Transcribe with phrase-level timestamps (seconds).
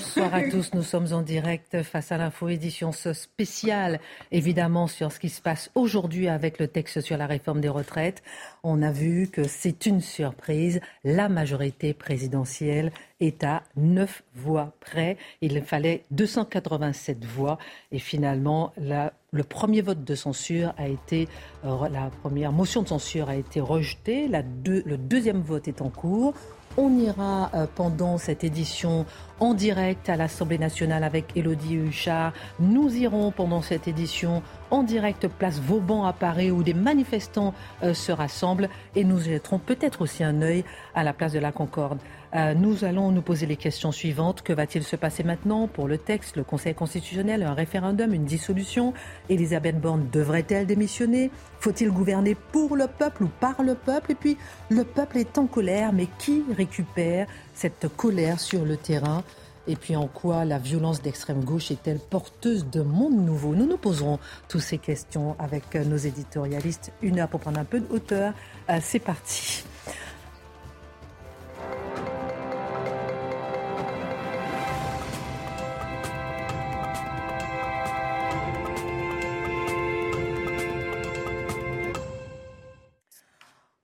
[0.00, 4.00] Bonsoir à tous, nous sommes en direct face à l'info édition spéciale,
[4.32, 8.22] évidemment, sur ce qui se passe aujourd'hui avec le texte sur la réforme des retraites.
[8.62, 10.80] On a vu que c'est une surprise.
[11.04, 15.18] La majorité présidentielle est à 9 voix près.
[15.42, 17.58] Il fallait 287 voix.
[17.92, 21.28] Et finalement, le premier vote de censure a été,
[21.66, 24.28] euh, la première motion de censure a été rejetée.
[24.28, 26.32] le deuxième vote est en cours.
[26.76, 29.04] On ira euh, pendant cette édition
[29.40, 32.32] en direct à l'Assemblée nationale avec Elodie Huchard.
[32.60, 34.40] Nous irons pendant cette édition
[34.70, 39.58] en direct place Vauban à Paris où des manifestants euh, se rassemblent et nous jetterons
[39.58, 41.98] peut-être aussi un œil à la place de la Concorde.
[42.34, 44.42] Euh, nous allons nous poser les questions suivantes.
[44.42, 48.94] Que va-t-il se passer maintenant pour le texte, le Conseil constitutionnel, un référendum, une dissolution?
[49.28, 51.30] Elisabeth Borne devrait-elle démissionner?
[51.58, 54.12] Faut-il gouverner pour le peuple ou par le peuple?
[54.12, 54.36] Et puis,
[54.68, 59.24] le peuple est en colère, mais qui récupère cette colère sur le terrain?
[59.66, 63.54] Et puis en quoi la violence d'extrême gauche est-elle porteuse de monde nouveau?
[63.54, 66.92] Nous nous poserons toutes ces questions avec nos éditorialistes.
[67.02, 68.32] Une heure pour prendre un peu de hauteur.
[68.68, 69.64] Euh, c'est parti.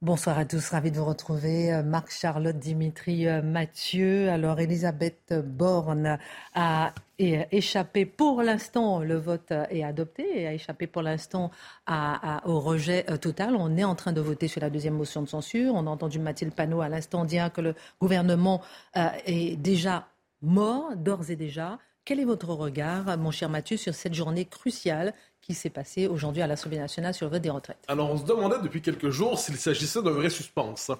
[0.06, 1.74] Bonsoir à tous, ravi de vous retrouver.
[1.74, 4.30] Euh, Marc, Charlotte, Dimitri, euh, Mathieu.
[4.30, 6.20] Alors, Elisabeth Borne
[6.54, 11.50] a échappé pour l'instant, le vote est adopté et a échappé pour l'instant
[12.44, 13.56] au rejet euh, total.
[13.56, 15.74] On est en train de voter sur la deuxième motion de censure.
[15.74, 18.62] On a entendu Mathilde Panot à l'instant dire que le gouvernement
[18.94, 20.06] est déjà
[20.40, 21.80] mort, d'ores et déjà.
[22.06, 25.12] Quel est votre regard, mon cher Mathieu, sur cette journée cruciale
[25.42, 27.82] qui s'est passé aujourd'hui à l'Assemblée nationale sur le vote des retraites?
[27.88, 30.92] Alors, on se demandait depuis quelques jours s'il s'agissait d'un vrai suspense.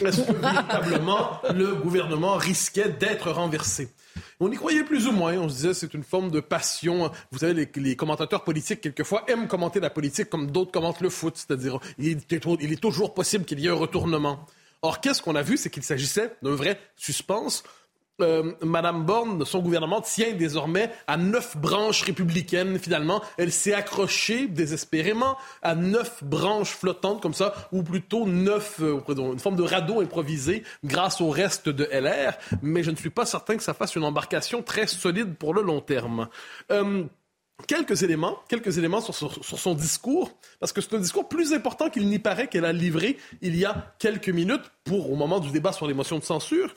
[0.00, 3.90] Est-ce que véritablement le gouvernement risquait d'être renversé?
[4.40, 5.34] On y croyait plus ou moins.
[5.34, 7.12] On se disait c'est une forme de passion.
[7.30, 11.36] Vous savez, les, commentateurs politiques, quelquefois, aiment commenter la politique comme d'autres commentent le foot.
[11.36, 14.46] C'est-à-dire, il est toujours possible qu'il y ait un retournement.
[14.80, 15.58] Or, qu'est-ce qu'on a vu?
[15.58, 17.64] C'est qu'il s'agissait d'un vrai suspense
[18.20, 22.78] euh, Madame Borne, son gouvernement tient désormais à neuf branches républicaines.
[22.78, 29.00] Finalement, elle s'est accrochée désespérément à neuf branches flottantes comme ça, ou plutôt neuf, euh,
[29.08, 32.34] une forme de radeau improvisé grâce au reste de LR.
[32.62, 35.62] Mais je ne suis pas certain que ça fasse une embarcation très solide pour le
[35.62, 36.28] long terme.
[36.70, 37.04] Euh,
[37.66, 40.30] quelques éléments, quelques éléments sur, son discours,
[40.60, 43.64] parce que c'est un discours plus important qu'il n'y paraît qu'elle a livré il y
[43.64, 46.74] a quelques minutes pour au moment du débat sur les motions de censure.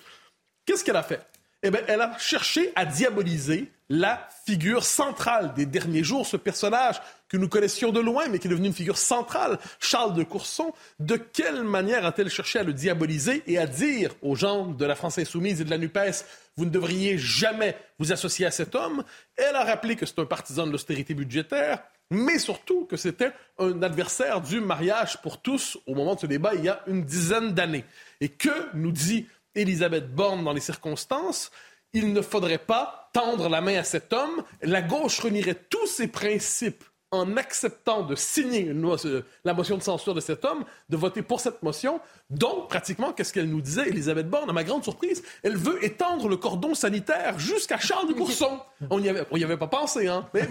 [0.67, 1.21] Qu'est-ce qu'elle a fait?
[1.63, 7.01] Eh bien, elle a cherché à diaboliser la figure centrale des derniers jours, ce personnage
[7.29, 10.73] que nous connaissions de loin, mais qui est devenu une figure centrale, Charles de Courson.
[10.99, 14.95] De quelle manière a-t-elle cherché à le diaboliser et à dire aux gens de la
[14.95, 16.25] France insoumise et de la NUPES,
[16.57, 19.05] vous ne devriez jamais vous associer à cet homme?
[19.37, 23.81] Elle a rappelé que c'est un partisan de l'austérité budgétaire, mais surtout que c'était un
[23.83, 27.53] adversaire du mariage pour tous au moment de ce débat il y a une dizaine
[27.53, 27.85] d'années.
[28.19, 31.51] Et que nous dit Elisabeth Borne dans les circonstances,
[31.93, 34.43] il ne faudrait pas tendre la main à cet homme.
[34.61, 36.83] La gauche renierait tous ses principes
[37.17, 41.39] en acceptant de signer euh, la motion de censure de cet homme, de voter pour
[41.39, 41.99] cette motion.
[42.29, 45.23] Donc, pratiquement, qu'est-ce qu'elle nous disait, Elisabeth Borne, à ma grande surprise?
[45.43, 48.59] Elle veut étendre le cordon sanitaire jusqu'à Charles de Courson.
[48.89, 50.27] On n'y avait, avait, pas pensé, hein?
[50.33, 50.47] Mais,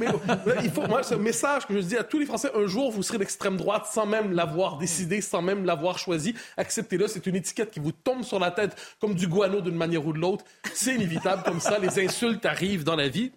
[0.62, 2.50] il faut, moi, un message que je dis à tous les Français.
[2.54, 6.34] Un jour, vous serez d'extrême droite sans même l'avoir décidé, sans même l'avoir choisi.
[6.56, 7.09] Acceptez-le.
[7.09, 10.12] C'est une étiquette qui vous tombe sur la tête comme du guano d'une manière ou
[10.12, 10.44] de l'autre.
[10.75, 11.78] C'est inévitable comme ça.
[11.78, 13.33] Les insultes arrivent dans la vie.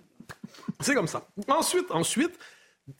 [0.79, 1.27] C'est comme ça.
[1.47, 2.37] Ensuite, ensuite,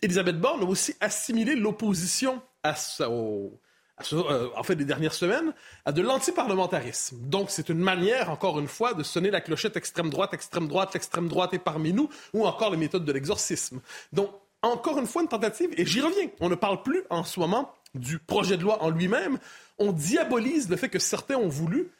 [0.01, 5.53] Elisabeth Borne a aussi assimilé l'opposition à, euh, en fait, des dernières semaines,
[5.85, 7.17] à de l'antiparlementarisme.
[7.21, 10.93] Donc, c'est une manière, encore une fois, de sonner la clochette extrême droite, extrême droite,
[10.93, 13.81] l'extrême droite est parmi nous, ou encore les méthodes de l'exorcisme.
[14.13, 14.31] Donc,
[14.61, 16.29] encore une fois, une tentative, et j'y reviens.
[16.39, 19.37] On ne parle plus en ce moment du projet de loi en lui-même.
[19.77, 21.91] On diabolise le fait que certains ont voulu,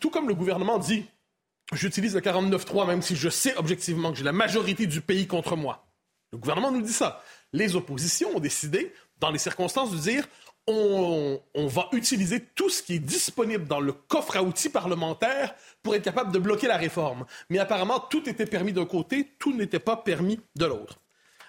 [0.00, 1.04] tout comme le gouvernement dit,
[1.72, 5.56] j'utilise le 49-3, même si je sais objectivement que j'ai la majorité du pays contre
[5.56, 5.86] moi.
[6.34, 7.22] Le gouvernement nous dit ça.
[7.52, 10.26] Les oppositions ont décidé, dans les circonstances, de dire
[10.66, 15.54] on, va utiliser tout ce qui est disponible dans le coffre à outils parlementaire
[15.84, 17.24] pour être capable de bloquer la réforme.
[17.50, 20.98] Mais apparemment, tout était permis d'un côté, tout n'était pas permis de l'autre.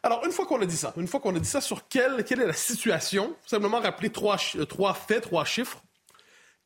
[0.04, 2.20] Alors, une fois qu'on a dit ça, une fois qu'on a dit ça sur quelle,
[2.20, 4.38] est la situation, simplement rappeler trois,
[4.70, 5.82] trois faits, trois chiffres.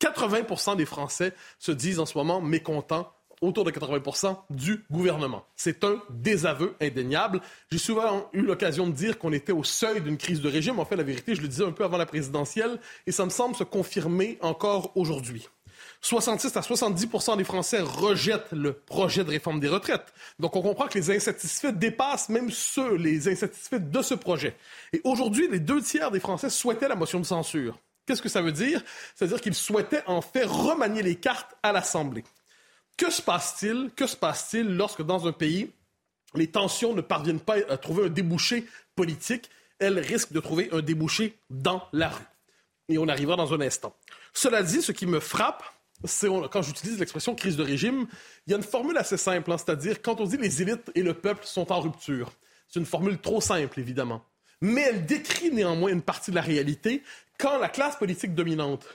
[0.01, 5.45] 80% des Français se disent en ce moment mécontents autour de 80% du gouvernement.
[5.55, 7.41] C'est un désaveu indéniable.
[7.71, 10.79] J'ai souvent eu l'occasion de dire qu'on était au seuil d'une crise de régime.
[10.79, 13.29] En fait, la vérité, je le disais un peu avant la présidentielle, et ça me
[13.29, 15.47] semble se confirmer encore aujourd'hui.
[16.01, 20.13] 66 à 70% des Français rejettent le projet de réforme des retraites.
[20.39, 24.55] Donc, on comprend que les insatisfaits dépassent même ceux, les insatisfaits de ce projet.
[24.93, 27.77] Et aujourd'hui, les deux tiers des Français souhaitaient la motion de censure.
[28.05, 28.81] Qu'est-ce que ça veut dire?
[29.13, 32.23] C'est-à-dire qu'ils souhaitaient en fait remanier les cartes à l'Assemblée.
[32.99, 33.91] Que se passe-t-il?
[33.95, 35.71] Que se passe-t-il lorsque dans un pays,
[36.35, 39.49] les tensions ne parviennent pas à trouver un débouché politique?
[39.79, 42.25] Elles risquent de trouver un débouché dans la rue.
[42.89, 43.95] Et on arrivera dans un instant.
[44.33, 45.63] Cela dit, ce qui me frappe,
[46.03, 48.05] c'est quand j'utilise l'expression crise de régime,
[48.45, 51.01] il y a une formule assez simple, hein, c'est-à-dire quand on dit les élites et
[51.01, 52.33] le peuple sont en rupture.
[52.67, 54.25] C'est une formule trop simple, évidemment.
[54.59, 57.01] Mais elle décrit néanmoins une partie de la réalité
[57.37, 58.85] quand la classe politique dominante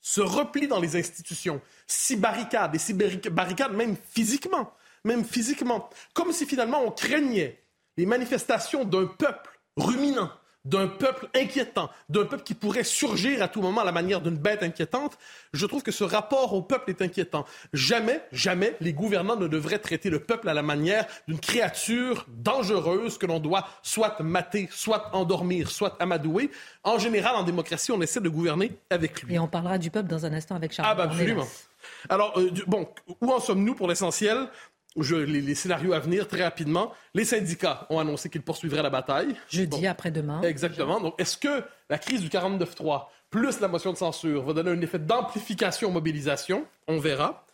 [0.00, 4.72] se replie dans les institutions, s'y barricade, et s'y barricade même physiquement,
[5.04, 7.62] même physiquement, comme si finalement on craignait
[7.96, 10.30] les manifestations d'un peuple ruminant,
[10.64, 14.36] d'un peuple inquiétant, d'un peuple qui pourrait surgir à tout moment à la manière d'une
[14.36, 15.16] bête inquiétante,
[15.52, 17.46] je trouve que ce rapport au peuple est inquiétant.
[17.72, 23.16] Jamais, jamais les gouvernants ne devraient traiter le peuple à la manière d'une créature dangereuse
[23.16, 26.50] que l'on doit soit mater, soit endormir, soit amadouer.
[26.84, 29.34] En général, en démocratie, on essaie de gouverner avec lui.
[29.34, 30.88] Et on parlera du peuple dans un instant avec Charles.
[30.90, 31.46] Ah, bah absolument.
[32.08, 32.88] Alors, euh, bon,
[33.20, 34.48] où en sommes-nous pour l'essentiel?
[34.96, 36.92] Les, scénarios à venir très rapidement.
[37.14, 39.36] Les syndicats ont annoncé qu'ils poursuivraient la bataille.
[39.48, 40.42] Jeudi après-demain.
[40.42, 41.00] Exactement.
[41.00, 44.80] Donc, est-ce que la crise du 49-3 plus la motion de censure va donner un
[44.80, 46.64] effet d'amplification-mobilisation?
[46.88, 47.46] On verra.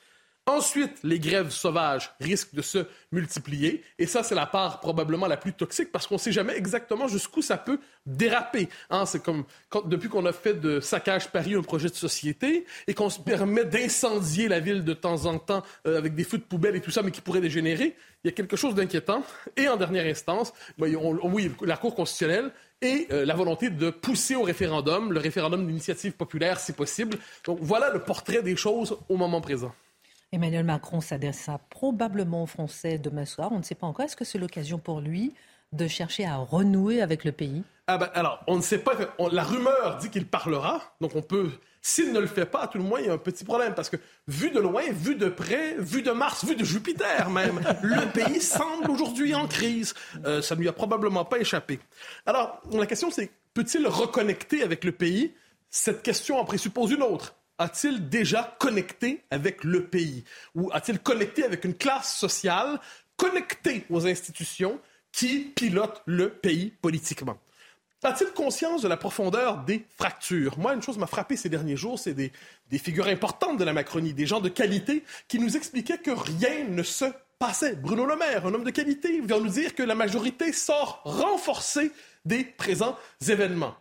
[0.49, 3.83] Ensuite, les grèves sauvages risquent de se multiplier.
[3.99, 7.09] Et ça, c'est la part probablement la plus toxique parce qu'on ne sait jamais exactement
[7.09, 8.69] jusqu'où ça peut déraper.
[8.89, 9.45] Hein, c'est comme
[9.87, 13.65] depuis qu'on a fait de Saccage Paris un projet de société et qu'on se permet
[13.65, 16.93] d'incendier la ville de temps en temps euh, avec des feux de poubelle et tout
[16.93, 19.25] ça, mais qui pourrait dégénérer, il y a quelque chose d'inquiétant.
[19.57, 20.95] Et en dernière instance, ben,
[21.25, 22.53] oui, la Cour constitutionnelle
[22.83, 27.19] et euh, la volonté de pousser au référendum, le référendum d'initiative populaire si possible.
[27.45, 29.75] Donc voilà le portrait des choses au moment présent.
[30.33, 33.51] Emmanuel Macron s'adressa probablement aux Français demain soir.
[33.53, 34.05] On ne sait pas encore.
[34.05, 35.33] Est-ce que c'est l'occasion pour lui
[35.73, 37.63] de chercher à renouer avec le pays?
[37.87, 38.93] Ah ben, Alors, on ne sait pas.
[39.31, 40.83] la rumeur dit qu'il parlera.
[41.01, 41.51] Donc, on peut.
[41.81, 43.75] S'il ne le fait pas, à tout le moins, il y a un petit problème.
[43.75, 43.97] Parce que,
[44.27, 48.41] vu de loin, vu de près, vu de Mars, vu de Jupiter même, le pays
[48.41, 49.95] semble aujourd'hui en crise.
[50.25, 51.79] Euh, ça ne lui a probablement pas échappé.
[52.27, 55.33] Alors, la question, c'est peut-il reconnecter avec le pays?
[55.71, 60.25] Cette question en présuppose une autre a-t-il déjà connecté avec le pays?
[60.55, 62.81] Ou a-t-il connecté avec une classe sociale
[63.17, 64.81] connectée aux institutions
[65.13, 67.39] qui pilotent le pays politiquement?
[68.03, 70.59] A-t-il conscience de la profondeur des fractures?
[70.59, 72.31] Moi, une chose m'a frappé ces derniers jours, c'est des,
[72.71, 76.69] des, figures importantes de la Macronie, des gens de qualité qui nous expliquaient que rien
[76.69, 77.07] ne se
[77.41, 77.75] passait.
[77.75, 81.91] Bruno Le Maire, un homme de qualité, vient nous dire que la majorité sort renforcée
[82.25, 83.75] des présents événements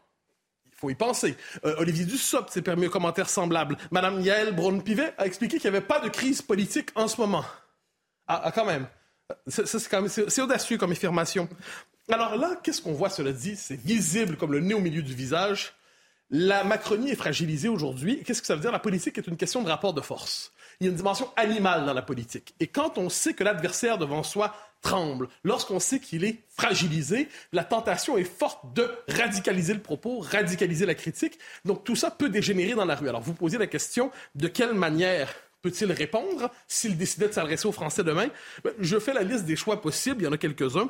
[0.75, 1.35] faut y penser.
[1.65, 3.77] Euh, Olivier Dussopt s'est permis un commentaire semblable.
[3.91, 7.45] Madame Yael Braun-Pivet a expliqué qu'il n'y avait pas de crise politique en ce moment.
[8.27, 8.87] Ah, ah quand même.
[9.47, 11.49] C'est audacieux comme affirmation.
[12.11, 13.55] Alors là, qu'est-ce qu'on voit, cela dit?
[13.55, 15.73] C'est visible comme le nez au milieu du visage.
[16.29, 18.23] La Macronie est fragilisée aujourd'hui.
[18.23, 18.71] Qu'est-ce que ça veut dire?
[18.71, 20.51] La politique est une question de rapport de force.
[20.79, 22.53] Il y a une dimension animale dans la politique.
[22.59, 24.53] Et quand on sait que l'adversaire devant soi
[24.85, 25.27] tremble.
[25.43, 30.93] Lorsqu'on sait qu'il est fragilisé, la tentation est forte de radicaliser le propos, radicaliser la
[30.93, 31.39] critique.
[31.65, 33.09] Donc tout ça peut dégénérer dans la rue.
[33.09, 37.71] Alors vous posez la question, de quelle manière peut-il répondre s'il décidait de s'adresser aux
[37.71, 38.27] Français demain?
[38.63, 40.89] Ben, je fais la liste des choix possibles, il y en a quelques-uns.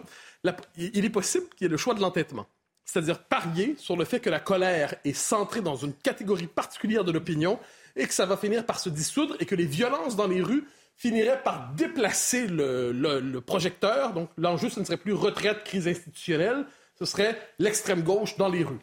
[0.75, 2.47] Il est possible qu'il y ait le choix de l'entêtement
[2.87, 7.11] c'est-à-dire parier sur le fait que la colère est centrée dans une catégorie particulière de
[7.11, 7.59] l'opinion
[7.95, 10.65] et que ça va finir par se dissoudre et que les violences dans les rues
[10.95, 14.13] finirait par déplacer le, projecteur.
[14.13, 16.65] Donc, l'enjeu, ce ne serait plus retraite, crise institutionnelle,
[16.97, 18.79] ce serait l'extrême gauche dans les rues.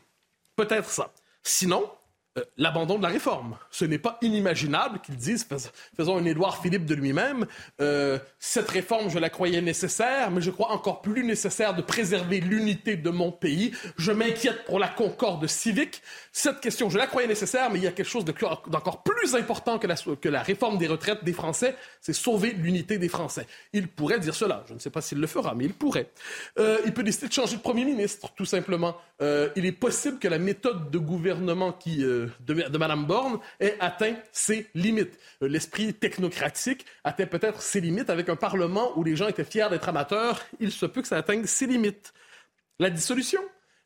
[0.57, 1.13] Peut-être ça.
[1.43, 1.91] Sinon,
[2.39, 3.59] euh, l'abandon de la réforme.
[3.71, 5.47] Ce n'est pas inimaginable qu'ils disent,
[5.95, 7.45] faisons un Édouard Philippe de lui-même,
[7.83, 12.41] euh, cette réforme, je la croyais nécessaire, mais je crois encore plus nécessaire de préserver
[12.41, 13.73] l'unité de mon pays.
[13.99, 16.01] Je m'inquiète pour la concorde civique.
[16.33, 19.79] Cette question, je la croyais nécessaire, mais il y a quelque chose d'encore plus important
[19.79, 23.47] que la, que la réforme des retraites des Français, c'est sauver l'unité des Français.
[23.75, 24.65] Il pourrait dire cela.
[24.69, 26.09] Je ne sais pas s'il le fera, mais il pourrait.
[26.59, 28.97] Euh, il peut décider de changer de Premier ministre, tout simplement.
[29.21, 32.03] il est possible que la méthode de gouvernement qui
[32.41, 35.19] de, de Mme Borne ait atteint ses limites.
[35.43, 39.69] Euh, l'esprit technocratique atteint peut-être ses limites avec un Parlement où les gens étaient fiers
[39.71, 40.41] d'être amateurs.
[40.61, 42.13] Il se peut que ça atteigne ses limites.
[42.79, 43.41] La dissolution,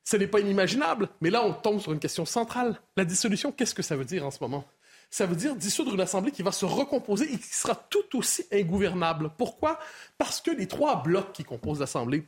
[0.05, 2.81] ce n'est pas inimaginable, mais là, on tombe sur une question centrale.
[2.97, 4.64] La dissolution, qu'est-ce que ça veut dire en ce moment?
[5.11, 8.45] Ça veut dire dissoudre une assemblée qui va se recomposer et qui sera tout aussi
[8.52, 9.31] ingouvernable.
[9.37, 9.78] Pourquoi?
[10.19, 12.26] Parce que les trois blocs qui composent l'assemblée,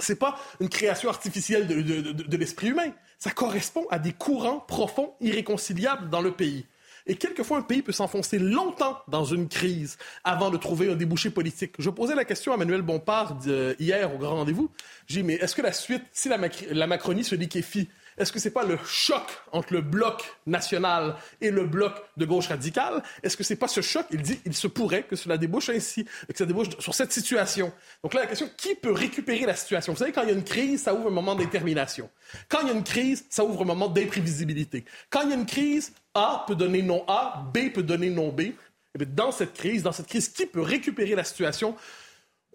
[0.00, 6.10] c'est pas une création artificielle de, l'esprit humain ça correspond à des courants profonds, irréconciliables
[6.10, 6.66] dans le pays.
[7.06, 11.30] Et quelquefois, un pays peut s'enfoncer longtemps dans une crise avant de trouver un débouché
[11.30, 11.74] politique.
[11.78, 14.70] Je posais la question à Manuel Bompard euh, hier au grand rendez-vous.
[15.06, 17.88] J'ai dit, mais est-ce que la suite, si la Macronie se liquéfie,
[18.18, 22.24] est-ce que ce n'est pas le choc entre le bloc national et le bloc de
[22.24, 23.02] gauche radicale?
[23.22, 24.06] Est-ce que ce n'est pas ce choc?
[24.10, 27.72] Il dit il se pourrait que cela débouche ainsi, que ça débouche sur cette situation.
[28.02, 29.92] Donc là, la question, qui peut récupérer la situation?
[29.92, 32.08] Vous savez, quand il y a une crise, ça ouvre un moment d'intermination.
[32.48, 34.84] Quand il y a une crise, ça ouvre un moment d'imprévisibilité.
[35.10, 38.28] Quand il y a une crise, A peut donner non A, B peut donner non
[38.28, 38.40] B.
[38.40, 38.54] Et
[39.02, 41.76] eh dans cette crise, dans cette crise, qui peut récupérer la situation?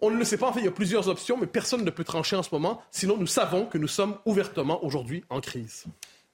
[0.02, 0.48] On ne le sait pas.
[0.48, 2.82] En fait, il y a plusieurs options, mais personne ne peut trancher en ce moment.
[2.90, 5.84] Sinon, nous savons que nous sommes ouvertement aujourd'hui en crise.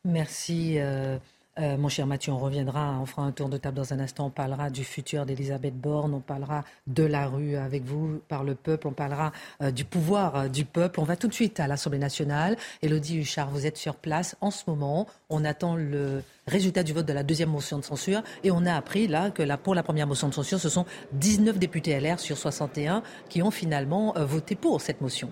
[0.05, 0.79] Merci.
[0.79, 1.19] Euh,
[1.59, 4.27] euh, mon cher Mathieu, on reviendra, on fera un tour de table dans un instant,
[4.27, 8.55] on parlera du futur d'Elisabeth Borne, on parlera de la rue avec vous, par le
[8.55, 11.01] peuple, on parlera euh, du pouvoir euh, du peuple.
[11.01, 12.57] On va tout de suite à l'Assemblée nationale.
[12.83, 15.07] Elodie Huchard, vous êtes sur place en ce moment.
[15.31, 18.75] On attend le résultat du vote de la deuxième motion de censure et on a
[18.75, 22.39] appris là que pour la première motion de censure, ce sont 19 députés LR sur
[22.39, 25.31] 61 qui ont finalement voté pour cette motion.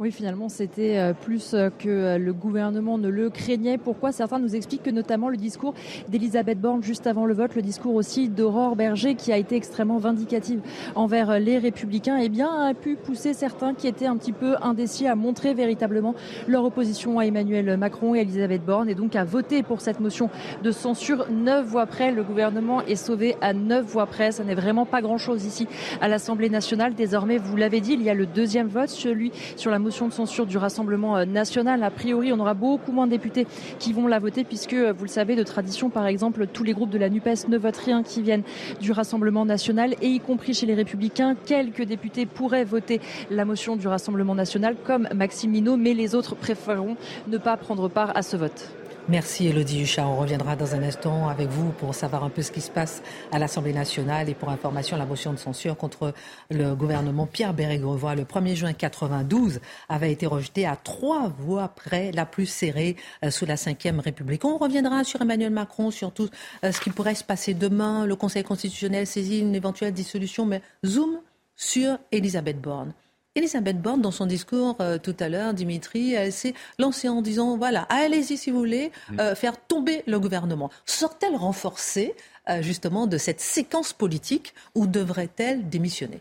[0.00, 3.76] Oui, finalement, c'était euh, plus euh, que euh, le gouvernement ne le craignait.
[3.76, 4.12] Pourquoi?
[4.12, 5.74] Certains nous expliquent que notamment le discours
[6.08, 9.98] d'Elisabeth Borne juste avant le vote, le discours aussi d'Aurore Berger, qui a été extrêmement
[9.98, 10.62] vindicative
[10.94, 15.06] envers les Républicains, eh bien, a pu pousser certains qui étaient un petit peu indécis
[15.06, 16.14] à montrer véritablement
[16.48, 20.30] leur opposition à Emmanuel Macron et Elisabeth Borne, et donc à voter pour cette motion
[20.62, 21.26] de censure.
[21.30, 24.32] Neuf voix près, le gouvernement est sauvé à neuf voix près.
[24.32, 25.68] Ça n'est vraiment pas grand-chose ici
[26.00, 26.94] à l'Assemblée nationale.
[26.94, 30.12] Désormais, vous l'avez dit, il y a le deuxième vote, celui sur la motion de
[30.12, 31.82] censure du Rassemblement euh, national.
[31.82, 33.48] A priori, on aura beaucoup moins de députés
[33.80, 36.74] qui vont la voter puisque, euh, vous le savez, de tradition, par exemple, tous les
[36.74, 38.44] groupes de la NUPES ne votent rien qui viennent
[38.80, 43.00] du Rassemblement national et y compris chez les Républicains, quelques députés pourraient voter
[43.32, 47.88] la motion du Rassemblement national comme Maxime Minot, mais les autres préféreront ne pas prendre
[47.88, 48.79] part à ce vote.
[49.10, 50.06] Merci Elodie Huchat.
[50.06, 53.02] On reviendra dans un instant avec vous pour savoir un peu ce qui se passe
[53.32, 56.14] à l'Assemblée nationale et pour information, la motion de censure contre
[56.48, 62.12] le gouvernement Pierre Bérégovoy le 1er juin 92 avait été rejetée à trois voix près,
[62.12, 64.44] la plus serrée euh, sous la Ve République.
[64.44, 66.30] On reviendra sur Emmanuel Macron, sur tout
[66.62, 68.06] euh, ce qui pourrait se passer demain.
[68.06, 71.18] Le Conseil constitutionnel saisit une éventuelle dissolution, mais zoom
[71.56, 72.92] sur Elisabeth Borne.
[73.36, 77.56] Elisabeth Borne, dans son discours euh, tout à l'heure, Dimitri, elle s'est lancée en disant
[77.56, 80.70] voilà, allez-y si vous voulez, euh, faire tomber le gouvernement.
[80.84, 82.14] Sort-elle renforcée
[82.48, 86.20] euh, justement de cette séquence politique ou devrait-elle démissionner?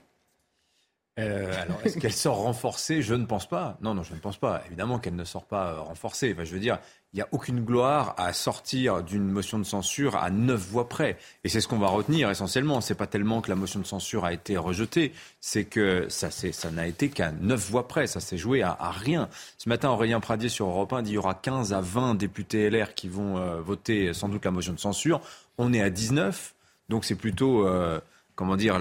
[1.18, 3.01] Alors, est-ce qu'elle sort renforcée?
[3.01, 3.78] Je ne pense pas.
[3.82, 4.63] Non, non, je ne pense pas.
[4.68, 6.32] Évidemment qu'elle ne sort pas renforcée.
[6.32, 6.80] Enfin, je veux dire,
[7.13, 11.18] il n'y a aucune gloire à sortir d'une motion de censure à neuf voix près.
[11.44, 12.82] Et c'est ce qu'on va retenir essentiellement.
[12.82, 15.12] C'est pas tellement que la motion de censure a été rejetée,
[15.42, 18.06] c'est que ça, ça n'a été qu'à neuf voix près.
[18.06, 19.28] Ça s'est joué à, rien.
[19.58, 22.70] Ce matin, Aurélien Pradier sur Europe 1 dit qu'il y aura 15 à 20 députés
[22.70, 25.20] LR qui vont euh, voter sans doute la motion de censure.
[25.58, 26.54] On est à 19.
[26.89, 27.68] Donc c'est plutôt...
[27.68, 28.00] Euh,
[28.36, 28.80] comment dire,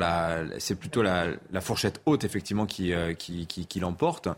[0.58, 4.28] c'est plutôt la, fourchette haute effectivement qui, euh, qui, qui l'emporte.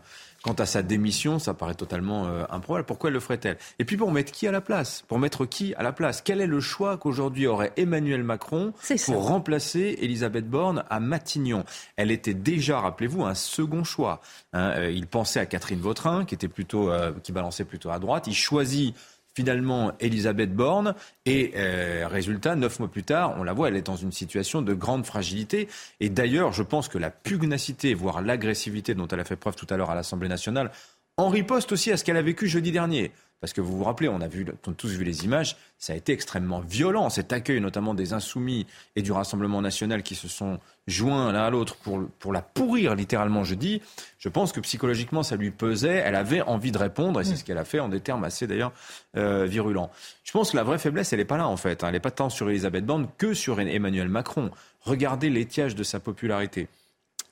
[0.43, 2.85] Quant à sa démission, ça paraît totalement euh, improbable.
[2.85, 3.57] Pourquoi le ferait-elle?
[3.77, 5.03] Et puis pour mettre qui à la place?
[5.07, 6.21] Pour mettre qui à la place?
[6.21, 8.73] Quel est le choix qu'aujourd'hui aurait Emmanuel Macron
[9.05, 11.63] pour remplacer Elisabeth Borne à Matignon?
[11.95, 14.21] Elle était déjà, rappelez-vous, un second choix.
[14.53, 14.71] Hein.
[14.77, 18.25] Euh, il pensait à Catherine Vautrin, qui était plutôt, euh, qui balançait plutôt à droite.
[18.25, 18.95] Il choisit
[19.35, 20.95] finalement Elisabeth Borne.
[21.25, 24.61] Et euh, résultat, neuf mois plus tard, on la voit, elle est dans une situation
[24.61, 25.67] de grande fragilité.
[25.99, 29.67] Et d'ailleurs, je pense que la pugnacité, voire l'agressivité dont elle a fait preuve tout
[29.69, 30.71] à l'heure à l'Assemblée nationale,
[31.17, 33.11] en riposte aussi à ce qu'elle a vécu jeudi dernier.
[33.41, 35.93] Parce que vous vous rappelez, on a, vu, on a tous vu les images, ça
[35.93, 40.27] a été extrêmement violent, cet accueil notamment des insoumis et du Rassemblement national qui se
[40.27, 43.81] sont joints l'un à l'autre pour, pour la pourrir littéralement, je dis.
[44.19, 47.43] Je pense que psychologiquement, ça lui pesait, elle avait envie de répondre, et c'est ce
[47.43, 48.73] qu'elle a fait en des termes assez d'ailleurs
[49.17, 49.89] euh, virulents.
[50.23, 51.87] Je pense que la vraie faiblesse, elle n'est pas là en fait, hein.
[51.87, 54.51] elle n'est pas tant sur Elisabeth Borne que sur Emmanuel Macron.
[54.81, 56.67] Regardez l'étiage de sa popularité.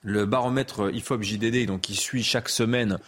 [0.02, 2.98] Le baromètre IFOP JDD, donc qui suit chaque semaine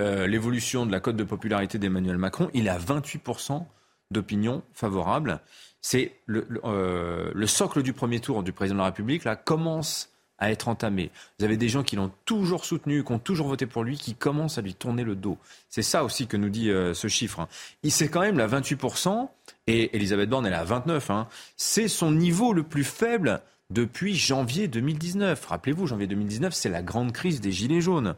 [0.00, 3.64] euh, l'évolution de la cote de popularité d'Emmanuel Macron, il a 28%
[4.10, 5.40] d'opinion favorable.
[5.80, 10.50] C'est euh, le, socle du premier tour du président de la République, là, commence à
[10.50, 11.10] être entamé.
[11.38, 14.14] Vous avez des gens qui l'ont toujours soutenu, qui ont toujours voté pour lui, qui
[14.14, 15.38] commencent à lui tourner le dos.
[15.68, 17.40] C'est ça aussi que nous dit euh, ce chiffre.
[17.40, 17.48] Hein.
[17.82, 19.28] Il c'est quand même la 28%,
[19.66, 21.12] et Elisabeth Borne, elle est à 29%.
[21.12, 21.28] Hein.
[21.56, 23.40] C'est son niveau le plus faible
[23.72, 25.46] depuis janvier 2019.
[25.46, 28.14] Rappelez-vous, janvier 2019, c'est la grande crise des Gilets jaunes.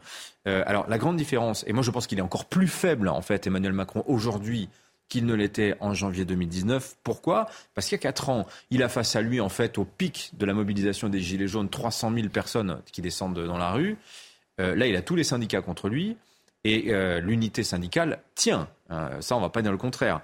[0.47, 3.21] Euh, alors, la grande différence, et moi je pense qu'il est encore plus faible, en
[3.21, 4.69] fait, Emmanuel Macron, aujourd'hui,
[5.07, 6.95] qu'il ne l'était en janvier 2019.
[7.03, 7.47] Pourquoi?
[7.73, 10.31] Parce qu'il y a quatre ans, il a face à lui, en fait, au pic
[10.33, 13.97] de la mobilisation des Gilets jaunes, 300 000 personnes qui descendent dans la rue.
[14.59, 16.17] Euh, là, il a tous les syndicats contre lui.
[16.65, 18.67] Et euh, l'unité syndicale tient.
[18.89, 20.21] Hein, ça, on ne va pas dire le contraire.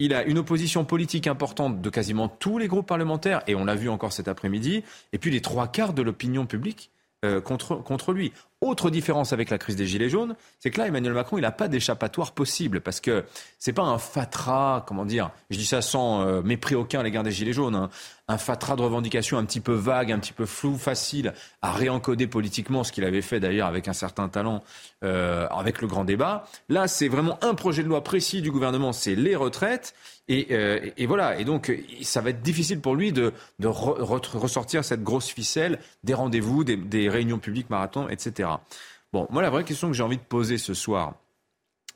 [0.00, 3.74] Il a une opposition politique importante de quasiment tous les groupes parlementaires, et on l'a
[3.74, 6.92] vu encore cet après-midi, et puis les trois quarts de l'opinion publique
[7.24, 8.32] euh, contre, contre lui.
[8.60, 11.52] Autre différence avec la crise des Gilets jaunes, c'est que là, Emmanuel Macron, il n'a
[11.52, 13.24] pas d'échappatoire possible parce que
[13.60, 17.22] c'est pas un fatras, comment dire, je dis ça sans euh, mépris aucun à l'égard
[17.22, 17.88] des Gilets jaunes, hein,
[18.26, 22.26] un fatras de revendications un petit peu vague, un petit peu flou, facile à réencoder
[22.26, 24.62] politiquement, ce qu'il avait fait d'ailleurs avec un certain talent
[25.04, 26.44] euh, avec le grand débat.
[26.68, 29.94] Là, c'est vraiment un projet de loi précis du gouvernement, c'est les retraites.
[30.28, 31.38] Et, euh, voilà.
[31.38, 31.72] Et donc,
[32.02, 33.32] ça va être difficile pour lui de,
[33.64, 38.47] ressortir cette grosse ficelle des rendez-vous, des, des réunions publiques marathon, etc.
[39.12, 41.14] Bon, moi, la vraie question que j'ai envie de poser ce soir,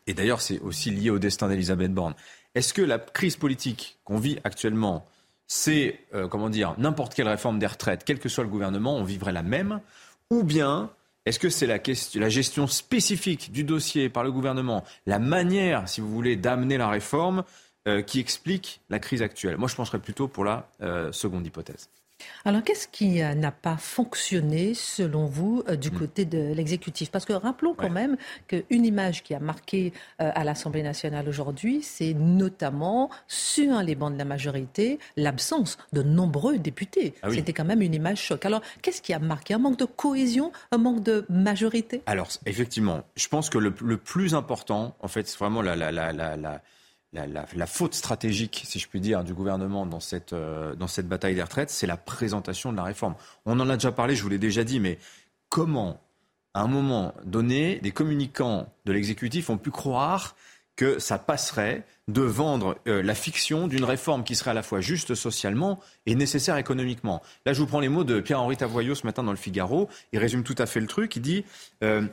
[0.06, 2.14] et d'ailleurs, c'est aussi lié au destin d'Elisabeth Borne,
[2.54, 5.06] est-ce que la crise politique qu'on vit actuellement,
[5.46, 9.04] c'est, euh, comment dire, n'importe quelle réforme des retraites, quel que soit le gouvernement, on
[9.04, 9.80] vivrait la même?
[10.30, 10.90] Ou bien,
[11.24, 11.78] est-ce que c'est la,
[12.14, 16.88] la gestion spécifique du dossier par le gouvernement, la manière, si vous voulez, d'amener la
[16.88, 17.44] réforme
[17.86, 19.56] euh, qui explique la crise actuelle?
[19.56, 21.88] Moi, je penserais plutôt pour la euh, seconde hypothèse.
[22.44, 25.98] Alors, qu'est-ce qui euh, n'a pas fonctionné, selon vous, euh, du hmm.
[25.98, 27.10] côté de l'exécutif?
[27.10, 28.16] Parce que rappelons quand même
[28.48, 34.12] qu'une image qui a marqué euh, à l'Assemblée nationale aujourd'hui, c'est notamment, sur les bancs
[34.12, 37.14] de la majorité, l'absence de nombreux députés.
[37.22, 38.44] Ah C'était quand même une image choc.
[38.44, 39.54] Alors, qu'est-ce qui a marqué?
[39.54, 42.02] Un manque de cohésion Un manque de majorité?
[42.06, 46.12] Alors, effectivement, je pense que le, plus important, en fait, c'est vraiment la, la, la,
[46.12, 46.62] la
[47.12, 51.34] la, faute stratégique, si je puis dire, du gouvernement dans cette, euh, dans cette bataille
[51.34, 53.14] des retraites, c'est la présentation de la réforme.
[53.44, 54.98] On en a déjà parlé, je vous l'ai déjà dit, mais
[55.48, 56.00] comment,
[56.54, 60.34] à un moment donné, des communicants de l'exécutif ont pu croire
[60.74, 64.80] que ça passerait de vendre euh, la fiction d'une réforme qui serait à la fois
[64.80, 67.22] juste socialement et nécessaire économiquement.
[67.44, 69.88] Là, je vous prends les mots de Pierre-Henri Tavoyot ce matin dans le Figaro.
[70.12, 71.14] Il résume tout à fait le truc.
[71.16, 71.44] Il dit
[71.84, 72.06] euh,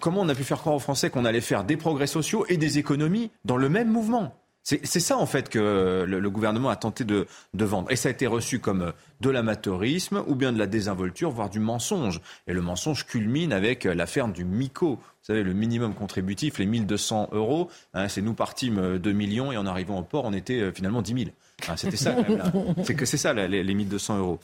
[0.00, 2.56] comment on a pu faire croire aux Français qu'on allait faire des progrès sociaux et
[2.56, 4.34] des économies dans le même mouvement?
[4.64, 7.90] C'est ça en fait que le, gouvernement a tenté de, vendre.
[7.90, 11.58] Et ça a été reçu comme de l'amateurisme ou bien de la désinvolture, voire du
[11.58, 12.20] mensonge.
[12.46, 14.96] Et le mensonge culmine avec l'affaire du MICO.
[14.96, 17.70] Vous savez, le minimum contributif, les 1200 euros.
[17.94, 21.00] Hein, c'est nous partîmes 2 millions et en arrivant au port, on était euh, finalement
[21.00, 21.76] 10 000.
[21.76, 22.14] C'était ça.
[22.84, 24.38] C'est que c'est ça les, les 1200 euros.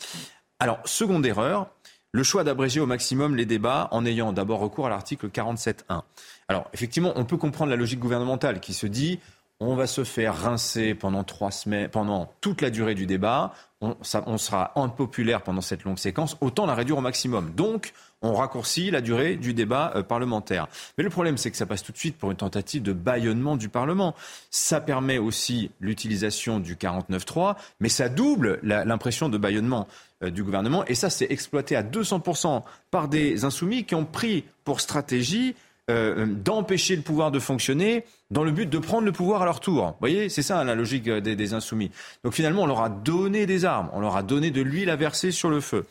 [0.59, 1.69] Alors, seconde erreur,
[2.15, 6.03] le choix d'abréger au maximum les débats en ayant d'abord recours à l'article 47.1.
[6.47, 9.19] Alors, effectivement, on peut comprendre la logique gouvernementale qui se dit
[9.59, 13.97] on va se faire rincer pendant trois semaines, pendant toute la durée du débat, on,
[14.27, 17.53] on sera impopulaire pendant cette longue séquence, autant la réduire au maximum.
[17.53, 17.93] Donc,
[18.25, 20.67] on raccourcit la durée du débat euh, parlementaire.
[20.97, 23.57] Mais le problème, c'est que ça passe tout de suite pour une tentative de bâillonnement
[23.57, 24.15] du Parlement.
[24.51, 29.87] Ça permet aussi l'utilisation du 49.3, mais ça double l'impression de bâillonnement
[30.23, 30.85] euh, du gouvernement.
[30.87, 35.55] Et ça, c'est exploité à 200% par des insoumis qui ont pris pour stratégie
[35.91, 39.61] euh, d'empêcher le pouvoir de fonctionner dans le but de prendre le pouvoir à leur
[39.61, 39.85] tour.
[39.85, 41.91] Vous voyez, c'est ça la logique des, insoumis.
[42.25, 44.97] Donc finalement, on leur a donné des armes, on leur a donné de l'huile à
[44.97, 45.85] verser sur le feu.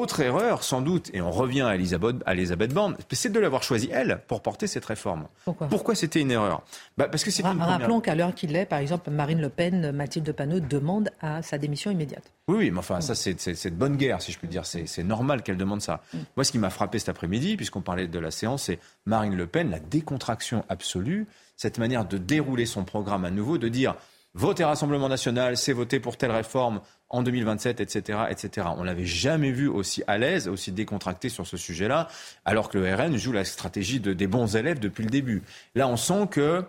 [0.00, 3.62] Autre erreur, sans doute, et on revient à Elisabeth, à Elisabeth Borne, c'est de l'avoir
[3.62, 5.26] choisie, elle, pour porter cette réforme.
[5.44, 5.68] Pourquoi?
[5.68, 6.62] Pourquoi c'était une erreur?
[6.96, 9.92] Bah Parce que c'est une Rappelons qu'à l'heure qu'il est, par exemple, Marine Le Pen,
[9.92, 12.32] Mathilde Panot demande à sa démission immédiate.
[12.48, 14.64] Oui, oui, mais enfin, ça, c'est de bonne guerre, si je puis dire.
[14.64, 16.00] C'est normal qu'elle demande ça.
[16.34, 19.46] Moi, ce qui m'a frappé cet après-midi, puisqu'on parlait de la séance, c'est Marine Le
[19.46, 23.96] Pen, la décontraction absolue, cette manière de dérouler son programme à nouveau, de dire
[24.34, 28.68] voter Rassemblement national, c'est voter pour telle réforme, en 2027, etc., etc.
[28.76, 32.08] On l'avait jamais vu aussi à l'aise, aussi décontracté sur ce sujet-là,
[32.44, 35.42] alors que le RN joue la stratégie de, des bons élèves depuis le début.
[35.74, 36.64] Là, on sent que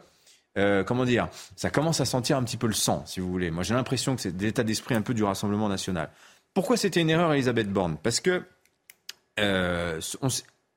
[0.58, 3.52] euh, comment dire, ça commence à sentir un petit peu le sang, si vous voulez.
[3.52, 6.10] Moi, j'ai l'impression que c'est l'état d'esprit un peu du Rassemblement national.
[6.54, 7.98] Pourquoi c'était une erreur, Elisabeth Borne?
[8.02, 8.44] Parce que
[9.40, 10.02] euh,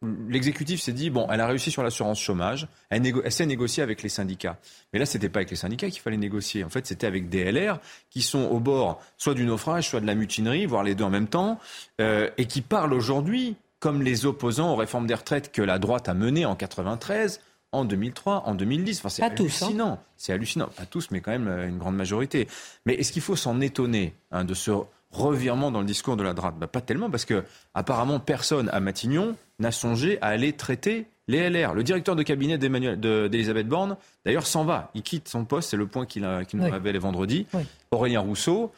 [0.03, 4.03] l'exécutif s'est dit bon, elle a réussi sur l'assurance chômage, elle, elle s'est négociée avec
[4.03, 4.59] les syndicats.
[4.93, 6.65] Mais là, c'était pas avec les syndicats qu'il fallait négocier.
[6.65, 7.79] En fait, c'était avec des LR
[8.11, 11.11] qui sont au bord soit du naufrage, soit de la mutinerie, voire les deux en
[11.11, 11.59] même temps,
[12.01, 16.09] euh, et qui parlent aujourd'hui comme les opposants aux réformes des retraites que la droite
[16.09, 17.41] a menées en 93
[17.73, 19.01] en 2003, en 2010.
[19.01, 19.31] Enfin, c'est hein.
[19.31, 20.03] hallucinant.
[20.17, 20.69] C'est hallucinant.
[20.69, 22.49] Pas tous, mais quand même euh, une grande majorité.
[22.87, 24.71] Mais est-ce qu'il faut s'en étonner hein, de ce
[25.11, 26.55] revirement dans le discours de la droite?
[26.59, 31.49] Bah, Pas tellement, parce que apparemment personne à Matignon n'a songé à aller traiter les
[31.49, 31.75] LR.
[31.75, 34.91] Le directeur de cabinet d'Elisabeth Borne, d'ailleurs, s'en va.
[34.95, 37.47] Il quitte son poste, c'est le point qu'il nous révèle vendredi.
[37.91, 38.73] Aurélien Rousseau,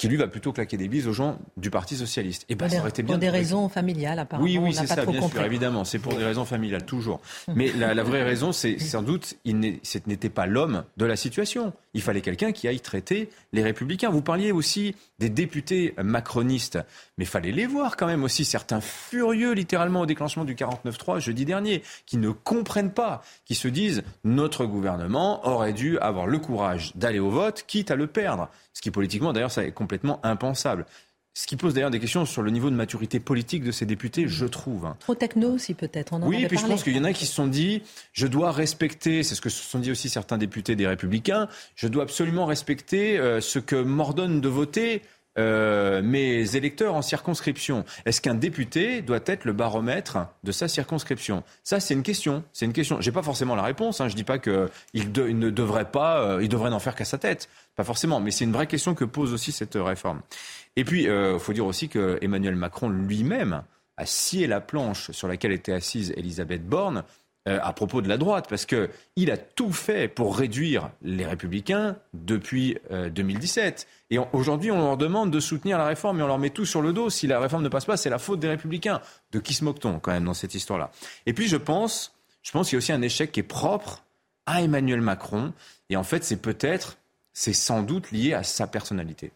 [0.00, 2.46] qui lui va plutôt claquer des bises aux gens du Parti socialiste.
[2.48, 3.16] Et ben, ça aurait été bien.
[3.16, 4.46] Pour des raisons familiales, apparemment.
[4.48, 5.84] Oui, oui, c'est ça, bien sûr, évidemment.
[5.84, 7.20] C'est pour des raisons familiales, toujours.
[7.54, 11.74] Mais la, vraie raison, c'est sans doute, il n'était pas l'homme de la situation.
[11.92, 14.08] Il fallait quelqu'un qui aille traiter les républicains.
[14.08, 16.78] Vous parliez aussi des députés macronistes,
[17.18, 21.44] mais fallait les voir quand même aussi, certains furieux littéralement au déclenchement du 49-3 jeudi
[21.44, 26.92] dernier, qui ne comprennent pas, qui se disent notre gouvernement aurait dû avoir le courage
[26.94, 28.48] d'aller au vote, quitte à le perdre.
[28.72, 30.86] Ce qui politiquement, d'ailleurs, ça est complètement impensable.
[31.32, 34.26] Ce qui pose d'ailleurs des questions sur le niveau de maturité politique de ces députés,
[34.26, 34.84] je trouve.
[34.84, 34.96] Hein.
[34.98, 36.18] Trop techno aussi peut-être.
[36.22, 38.50] Oui, et puis je pense qu'il y en a qui se sont dit, je dois
[38.50, 42.46] respecter, c'est ce que se sont dit aussi certains députés des Républicains, je dois absolument
[42.46, 45.02] respecter euh, ce que m'ordonne de voter
[45.40, 47.84] euh, mes électeurs en circonscription.
[48.04, 51.42] Est-ce qu'un député doit être le baromètre de sa circonscription?
[51.64, 52.44] Ça, c'est une question.
[52.52, 53.00] C'est une question.
[53.00, 54.00] J'ai pas forcément la réponse.
[54.00, 54.08] Hein.
[54.08, 57.48] Je dis pas qu'il ne devrait pas, euh, il devrait n'en faire qu'à sa tête.
[57.76, 58.20] Pas forcément.
[58.20, 60.20] Mais c'est une vraie question que pose aussi cette réforme.
[60.76, 63.62] Et puis, il euh, faut dire aussi que Emmanuel Macron lui-même
[63.96, 67.04] a scié la planche sur laquelle était assise Elisabeth Borne
[67.48, 71.96] euh, à propos de la droite, parce qu'il a tout fait pour réduire les républicains
[72.12, 73.86] depuis 2017.
[73.88, 76.66] Euh, et aujourd'hui, on leur demande de soutenir la réforme et on leur met tout
[76.66, 77.08] sur le dos.
[77.08, 79.00] Si la réforme ne passe pas, c'est la faute des républicains.
[79.32, 80.90] De qui se moque-t-on quand même dans cette histoire-là?
[81.24, 84.04] Et puis je pense, je pense qu'il y a aussi un échec qui est propre
[84.44, 85.54] à Emmanuel Macron.
[85.88, 86.98] Et en fait, c'est peut-être,
[87.32, 89.32] c'est sans doute lié à sa personnalité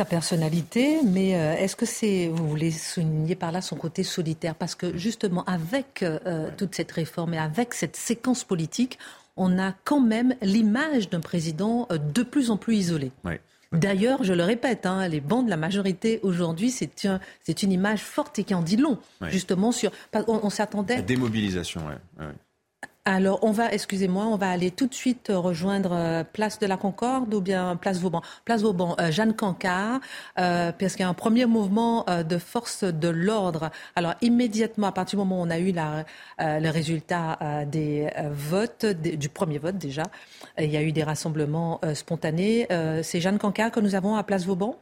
[0.00, 4.54] sa personnalité, mais euh, est-ce que c'est, vous voulez souligner par là son côté solitaire?
[4.54, 8.98] Parce que justement, avec euh, toute cette réforme et avec cette séquence politique,
[9.36, 13.12] on a quand même l'image d'un président euh, de plus en plus isolé.
[13.72, 18.38] D'ailleurs, je le répète, hein, les bancs de la majorité aujourd'hui, c'est une image forte
[18.38, 18.96] et qui en dit long,
[19.28, 19.92] justement sur.
[20.28, 20.96] On, s'attendait.
[20.96, 22.24] La démobilisation, oui.
[23.06, 26.76] Alors, on va, excusez-moi, on va aller tout de suite rejoindre euh, Place de la
[26.76, 28.20] Concorde ou bien Place Vauban?
[28.44, 30.00] Place Vauban, euh, Jeanne Cancard,
[30.38, 33.70] euh, parce qu'il y a un premier mouvement de force de l'ordre.
[33.96, 36.04] Alors, immédiatement, à partir du moment où on a eu la,
[36.38, 40.04] le résultat des votes, du premier vote déjà,
[40.58, 42.66] il y a eu des rassemblements spontanés.
[43.02, 44.76] C'est Jeanne Cancard que nous avons à Place Vauban?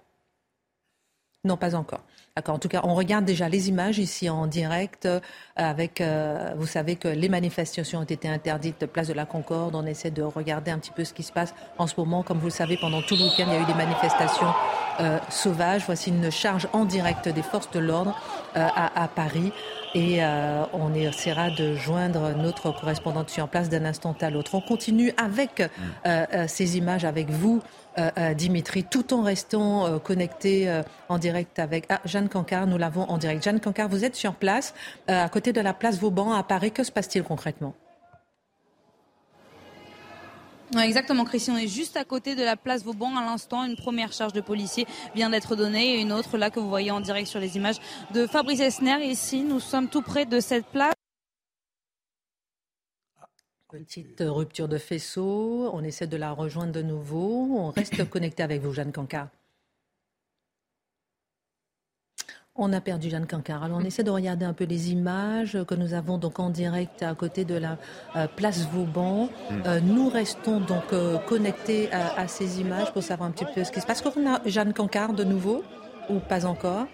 [1.45, 2.03] Non, pas encore.
[2.47, 5.07] En tout cas, on regarde déjà les images ici en direct.
[5.07, 5.21] Euh,
[5.57, 9.75] avec, euh, vous savez que les manifestations ont été interdites place de la Concorde.
[9.75, 12.23] On essaie de regarder un petit peu ce qui se passe en ce moment.
[12.23, 14.53] Comme vous le savez, pendant tout le week-end, il y a eu des manifestations
[15.01, 15.83] euh, sauvages.
[15.87, 18.17] Voici une charge en direct des forces de l'ordre
[18.55, 19.53] à, à, Paris.
[19.95, 20.21] Et
[20.75, 24.55] on essaiera de joindre notre correspondante sur place d'un instant à l'autre.
[24.55, 25.63] On continue avec
[26.47, 27.63] ces images avec vous.
[27.99, 32.67] Euh, euh, Dimitri, tout en restant euh, connecté en direct avec ah, Jeanne Cancard.
[32.67, 33.43] Nous l'avons en direct.
[33.43, 34.75] Jeanne Cancard, vous êtes sur place,
[35.09, 36.71] à côté de la place Vauban à Paris.
[36.71, 37.75] Que se passe-t-il concrètement?
[40.81, 41.57] Exactement, Christian.
[41.57, 43.17] Est juste à côté de la place Vauban.
[43.17, 46.61] À l'instant, une première charge de policiers vient d'être donnée et une autre là que
[46.61, 47.79] vous voyez en direct sur les images
[48.13, 49.05] de Fabrice Esner.
[49.07, 50.98] Ici, nous sommes tout près de cette place.
[53.71, 57.49] Petite rupture de faisceau, on essaie de la rejoindre de nouveau.
[57.55, 59.29] On reste connecté avec vous, Jeanne Cancard.
[62.57, 63.63] On a perdu Jeanne Cancard.
[63.63, 67.03] Alors on essaie de regarder un peu les images que nous avons donc en direct
[67.03, 67.77] à côté de la
[68.17, 69.27] euh, place Vauban.
[69.27, 69.63] Mm.
[69.67, 73.71] Euh, nous restons donc euh, connectés à, ces images pour savoir un petit peu ce
[73.71, 74.01] qui se passe.
[74.01, 75.63] Est-ce qu'on a Jeanne Cancard de nouveau
[76.09, 76.87] ou pas encore?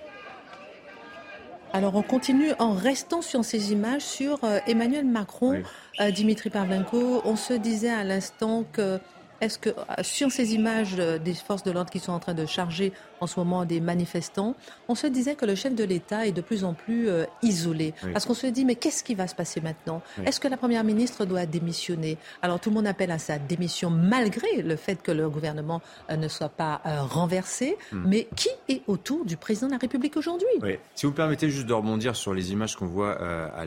[1.74, 5.60] Alors on continue en restant sur ces images sur Emmanuel Macron.
[6.00, 9.00] Euh, Dimitri Pavlenko, on se disait à l'instant que
[9.44, 12.94] Est-ce que sur ces images des forces de l'ordre qui sont en train de charger
[13.20, 14.54] en ce moment des manifestants,
[14.88, 17.08] on se disait que le chef de l'État est de plus en plus
[17.42, 17.92] isolé.
[18.14, 20.00] Parce qu'on se dit, mais qu'est-ce qui va se passer maintenant?
[20.24, 22.16] Est-ce que la Première ministre doit démissionner?
[22.40, 26.28] Alors tout le monde appelle à sa démission malgré le fait que le gouvernement ne
[26.28, 27.76] soit pas renversé.
[27.92, 28.04] Hmm.
[28.06, 30.48] Mais qui est autour du président de la République aujourd'hui?
[30.94, 33.18] Si vous permettez juste de rebondir sur les images qu'on voit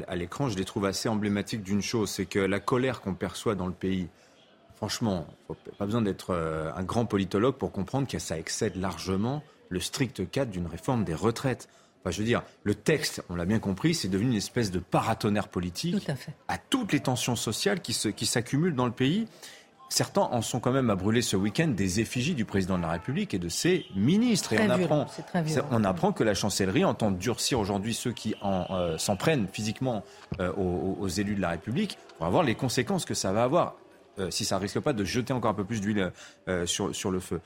[0.08, 3.54] à l'écran, je les trouve assez emblématiques d'une chose, c'est que la colère qu'on perçoit
[3.54, 4.08] dans le pays,
[4.78, 5.28] franchement,
[5.78, 10.30] pas besoin d'être euh, un grand politologue pour comprendre que ça excède largement le strict
[10.30, 11.68] cadre d'une réforme des retraites.
[12.02, 14.80] Enfin, je veux dire, le texte, on l'a bien compris, c'est devenu une espèce de
[14.80, 16.08] paratonnerre politique
[16.48, 19.28] à, toutes les tensions sociales qui s'accumulent qui dans le pays.
[19.90, 22.92] Certains en sont quand même à brûler ce week-end des effigies du président de la
[22.92, 24.52] République et de ses ministres.
[24.54, 25.08] Et on apprend,
[25.72, 30.04] on apprend que la chancellerie entend durcir aujourd'hui ceux qui euh, s'en prennent physiquement
[30.42, 33.76] euh, aux, élus de la République pour voir les conséquences que ça va avoir,
[34.20, 36.12] euh, si ça risque pas de jeter encore un peu plus d'huile
[36.66, 37.42] sur, sur, le feu.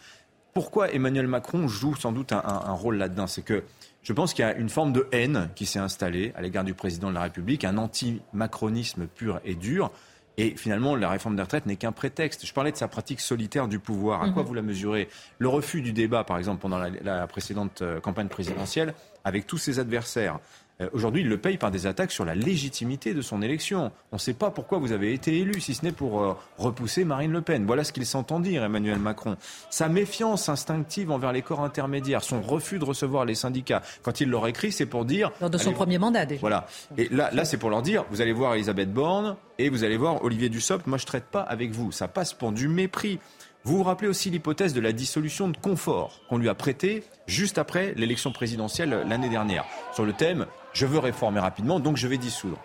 [0.53, 3.27] Pourquoi Emmanuel Macron joue sans doute un, un rôle là-dedans?
[3.27, 3.63] C'est que
[4.03, 6.73] je pense qu'il y a une forme de haine qui s'est installée à l'égard du
[6.73, 9.91] président de la République, un anti-macronisme pur et dur.
[10.38, 12.45] Et finalement, la réforme des retraites n'est qu'un prétexte.
[12.45, 14.23] Je parlais de sa pratique solitaire du pouvoir.
[14.23, 14.47] À quoi mhm.
[14.47, 15.10] vous la mesurez?
[15.38, 19.77] Le refus du débat, par exemple, pendant la, précédente euh, campagne présidentielle, avec tous ses
[19.77, 20.39] adversaires.
[20.82, 23.91] Euh, aujourd'hui, il le paye par des attaques sur la légitimité de son élection.
[24.12, 27.04] On ne sait pas pourquoi vous avez été élu, si ce n'est pour euh, repousser
[27.06, 27.65] Marine Le Pen.
[27.65, 29.38] Voilà ce qu'il s'entend dire, Emmanuel Macron.
[29.70, 33.82] Sa méfiance instinctive envers les corps intermédiaires, son refus de recevoir les syndicats.
[34.02, 35.32] Quand il leur écrit, c'est pour dire...
[35.39, 36.41] Lors de son premier mandat, déjà.
[36.41, 36.67] Voilà.
[36.98, 39.98] Et là, là c'est pour leur dire, vous allez voir Elisabeth Borne et vous allez
[39.98, 41.91] voir Olivier Dussopt, moi je ne traite pas avec vous.
[41.91, 43.20] Ça passe pour du mépris.
[43.63, 47.60] Vous vous rappelez aussi l'hypothèse de la dissolution de confort qu'on lui a prêtée juste
[47.60, 52.17] après l'élection présidentielle l'année dernière, sur le thème je veux réformer rapidement, donc je vais
[52.17, 52.57] dissoudre.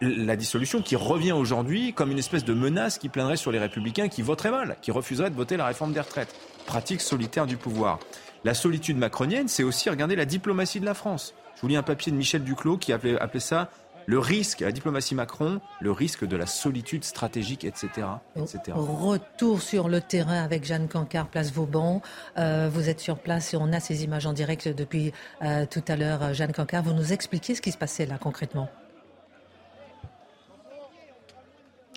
[0.00, 4.08] la dissolution qui revient aujourd'hui comme une espèce de menace qui plaindrait sur les républicains
[4.08, 6.34] qui voteraient mal, qui refuseraient de voter la réforme des retraites.
[6.66, 7.98] Pratique solitaire du pouvoir.
[8.44, 11.34] La solitude macronienne, c'est aussi regarder la diplomatie de la France.
[11.56, 13.70] Je vous lis un papier de Michel Duclos qui appelait ça
[14.06, 18.06] le risque, la diplomatie Macron, le risque de la solitude stratégique, etc.
[18.36, 18.58] etc.
[18.70, 22.00] Retour sur le terrain avec Jeanne Cancard, place Vauban.
[22.38, 25.84] Euh, vous êtes sur place et on a ces images en direct depuis euh, tout
[25.88, 26.32] à l'heure.
[26.34, 28.68] Jeanne Cancard, vous nous expliquez ce qui se passait là concrètement?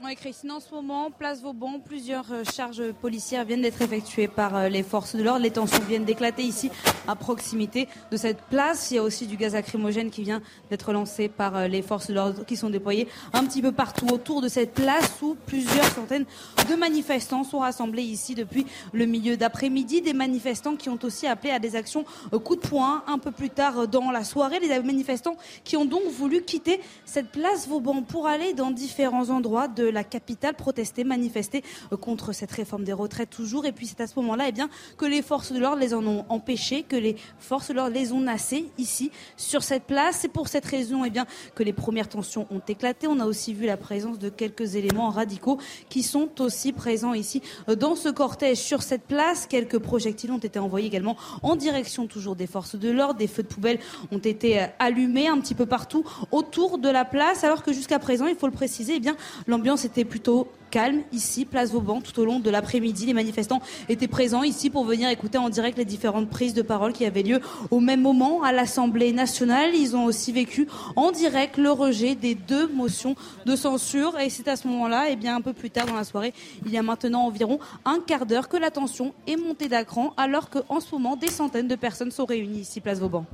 [0.02, 4.56] Oui, Christine, en ce moment, place Vauban, plusieurs euh, charges policières viennent d'être effectuées par
[4.56, 5.42] euh, les forces de l'ordre.
[5.42, 6.72] Les tensions viennent d'éclater ici,
[7.06, 8.92] à proximité de cette place.
[8.92, 12.08] Il y a aussi du gaz lacrymogène qui vient d'être lancé par euh, les forces
[12.08, 15.84] de l'ordre qui sont déployées un petit peu partout autour de cette place où plusieurs
[15.84, 16.26] centaines
[16.70, 20.02] de manifestants sont rassemblés ici depuis le milieu d'après-midi.
[20.02, 22.06] Des manifestants qui ont aussi appelé à des actions
[22.46, 24.62] coup de poing un peu plus tard dans la soirée.
[24.62, 25.36] Des manifestants
[25.66, 30.04] qui ont donc voulu quitter cette place Vauban pour aller dans différents endroits de la
[30.04, 33.66] capitale, protester, manifester euh, contre cette réforme des retraites toujours.
[33.66, 36.06] Et puis c'est à ce moment-là eh bien, que les forces de l'ordre les en
[36.06, 40.20] ont empêchés, que les forces de l'ordre les ont nassés ici, sur cette place.
[40.22, 41.26] C'est pour cette raison eh bien,
[41.56, 43.08] que les premières tensions ont éclaté.
[43.08, 47.42] On a aussi vu la présence de quelques éléments radicaux qui sont aussi présents ici
[47.68, 49.46] euh, dans ce cortège sur cette place.
[49.48, 53.20] Quelques projectiles ont été envoyés également en direction toujours des forces de l'ordre.
[53.20, 53.80] Des feux de poubelle
[54.12, 58.00] ont été euh, allumés un petit peu partout autour de la place, alors que jusqu'à
[58.00, 59.16] présent, il faut le préciser, eh bien,
[59.48, 63.06] l'ambiance c'était plutôt calme ici, place Vauban, tout au long de l'après-midi.
[63.06, 66.94] Les manifestants étaient présents ici pour venir écouter en direct les différentes prises de parole
[66.94, 67.40] qui avaient lieu
[67.72, 69.74] au même moment à l'Assemblée nationale.
[69.74, 73.16] Ils ont aussi vécu en direct le rejet des deux motions
[73.46, 74.20] de censure.
[74.20, 76.34] Et c'est à ce moment-là, et eh bien un peu plus tard dans la soirée,
[76.66, 80.50] il y a maintenant environ un quart d'heure que la tension est montée d'acran, alors
[80.50, 83.26] qu'en ce moment, des centaines de personnes sont réunies ici, place Vauban.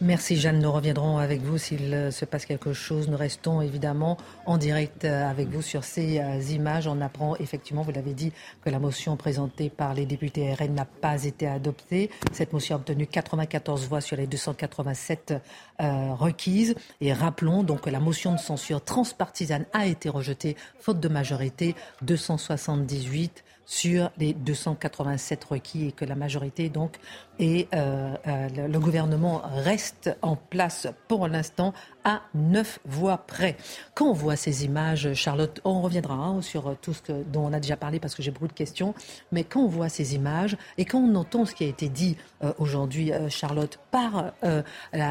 [0.00, 3.08] Merci Jeanne, nous reviendrons avec vous s'il euh, se passe quelque chose.
[3.08, 6.86] Nous restons évidemment en direct euh, avec vous sur ces euh, images.
[6.86, 8.32] On apprend effectivement, vous l'avez dit,
[8.64, 12.10] que la motion présentée par les députés RN n'a pas été adoptée.
[12.30, 15.34] Cette motion a obtenu 94 voix sur les 287
[15.80, 16.76] requises.
[17.00, 21.74] Et rappelons donc que la motion de censure transpartisane a été rejetée faute de majorité
[22.02, 26.96] 278 sur les 287 requis et que la majorité donc
[27.38, 33.58] et euh, euh, le, gouvernement reste en place pour l'instant à neuf voix près.
[33.92, 37.60] Quand on voit ces images, Charlotte, on reviendra hein, sur tout ce dont on a
[37.60, 38.94] déjà parlé parce que j'ai beaucoup de questions,
[39.32, 42.16] mais quand on voit ces images et quand on entend ce qui a été dit
[42.42, 44.32] euh, aujourd'hui, Charlotte, par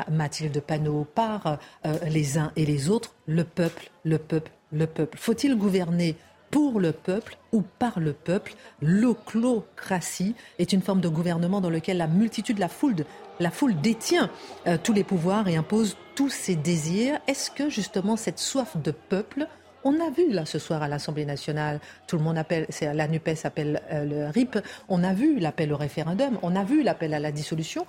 [0.09, 1.59] Mathilde Panot, par
[2.05, 5.17] les uns et les autres, le peuple, le peuple, le peuple.
[5.17, 6.15] Faut-il gouverner
[6.51, 8.55] pour le peuple ou par le peuple.
[8.81, 12.95] L'oclocratie est une forme de gouvernement dans lequel la multitude, la foule,
[13.39, 14.29] la foule détient
[14.65, 17.19] euh, tous les pouvoirs et impose tous ses désirs.
[17.27, 19.47] Est-ce que justement cette soif de peuple
[19.83, 23.29] On a vu là ce soir à l'Assemblée nationale, tout le monde appelle, la Nupes
[23.43, 24.57] appelle euh, le RIP.
[24.89, 27.85] On a vu l'appel au référendum, on a vu l'appel à la dissolution.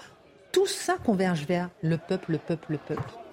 [0.52, 3.27] Tout ça converge vers le peuple, le peuple, le peuple.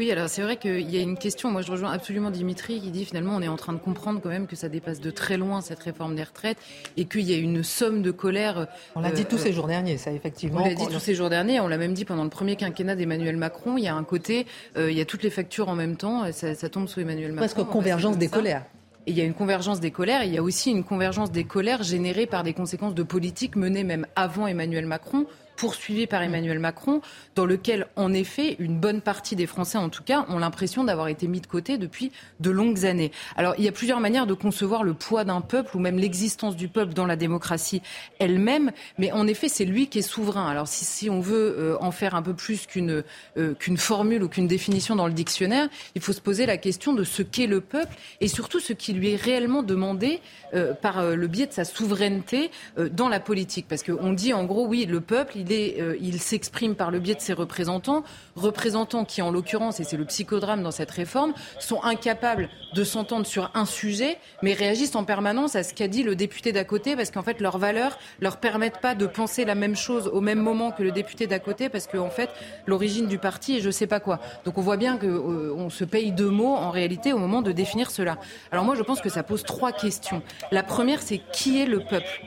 [0.00, 1.50] Oui, alors c'est vrai qu'il y a une question.
[1.50, 4.30] Moi, je rejoins absolument Dimitri qui dit finalement on est en train de comprendre quand
[4.30, 6.56] même que ça dépasse de très loin cette réforme des retraites
[6.96, 8.66] et qu'il y a une somme de colère.
[8.96, 10.62] On l'a dit tous euh, ces jours derniers, ça effectivement.
[10.62, 11.60] On l'a dit tous ces jours derniers.
[11.60, 13.76] On l'a même dit pendant le premier quinquennat d'Emmanuel Macron.
[13.76, 14.46] Il y a un côté,
[14.78, 16.32] euh, il y a toutes les factures en même temps.
[16.32, 17.54] Ça, ça tombe sous Emmanuel Macron.
[17.54, 18.64] Presque convergence des colères.
[19.06, 20.24] Et il y a une convergence des colères.
[20.24, 23.84] il y a aussi une convergence des colères générées par des conséquences de politique menées
[23.84, 25.26] même avant Emmanuel Macron
[25.60, 27.02] poursuivi par Emmanuel Macron,
[27.34, 31.08] dans lequel, en effet, une bonne partie des Français, en tout cas, ont l'impression d'avoir
[31.08, 33.12] été mis de côté depuis de longues années.
[33.36, 36.56] Alors, il y a plusieurs manières de concevoir le poids d'un peuple ou même l'existence
[36.56, 37.82] du peuple dans la démocratie
[38.18, 40.48] elle-même, mais en effet, c'est lui qui est souverain.
[40.48, 43.04] Alors, si, si on veut euh, en faire un peu plus qu'une
[43.36, 46.94] euh, qu'une formule ou qu'une définition dans le dictionnaire, il faut se poser la question
[46.94, 50.20] de ce qu'est le peuple et surtout ce qui lui est réellement demandé
[50.54, 53.66] euh, par le biais de sa souveraineté dans la politique.
[53.68, 57.14] Parce qu'on dit, en gros, oui, le peuple, il euh, il s'exprime par le biais
[57.14, 58.04] de ses représentants,
[58.36, 63.26] représentants qui, en l'occurrence, et c'est le psychodrame dans cette réforme, sont incapables de s'entendre
[63.26, 66.96] sur un sujet, mais réagissent en permanence à ce qu'a dit le député d'à côté,
[66.96, 70.40] parce qu'en fait, leurs valeurs leur permettent pas de penser la même chose au même
[70.40, 72.30] moment que le député d'à côté, parce qu'en fait,
[72.66, 74.20] l'origine du parti est je sais pas quoi.
[74.44, 77.52] Donc on voit bien qu'on euh, se paye deux mots en réalité au moment de
[77.52, 78.18] définir cela.
[78.52, 80.22] Alors moi, je pense que ça pose trois questions.
[80.50, 82.24] La première, c'est qui est le peuple?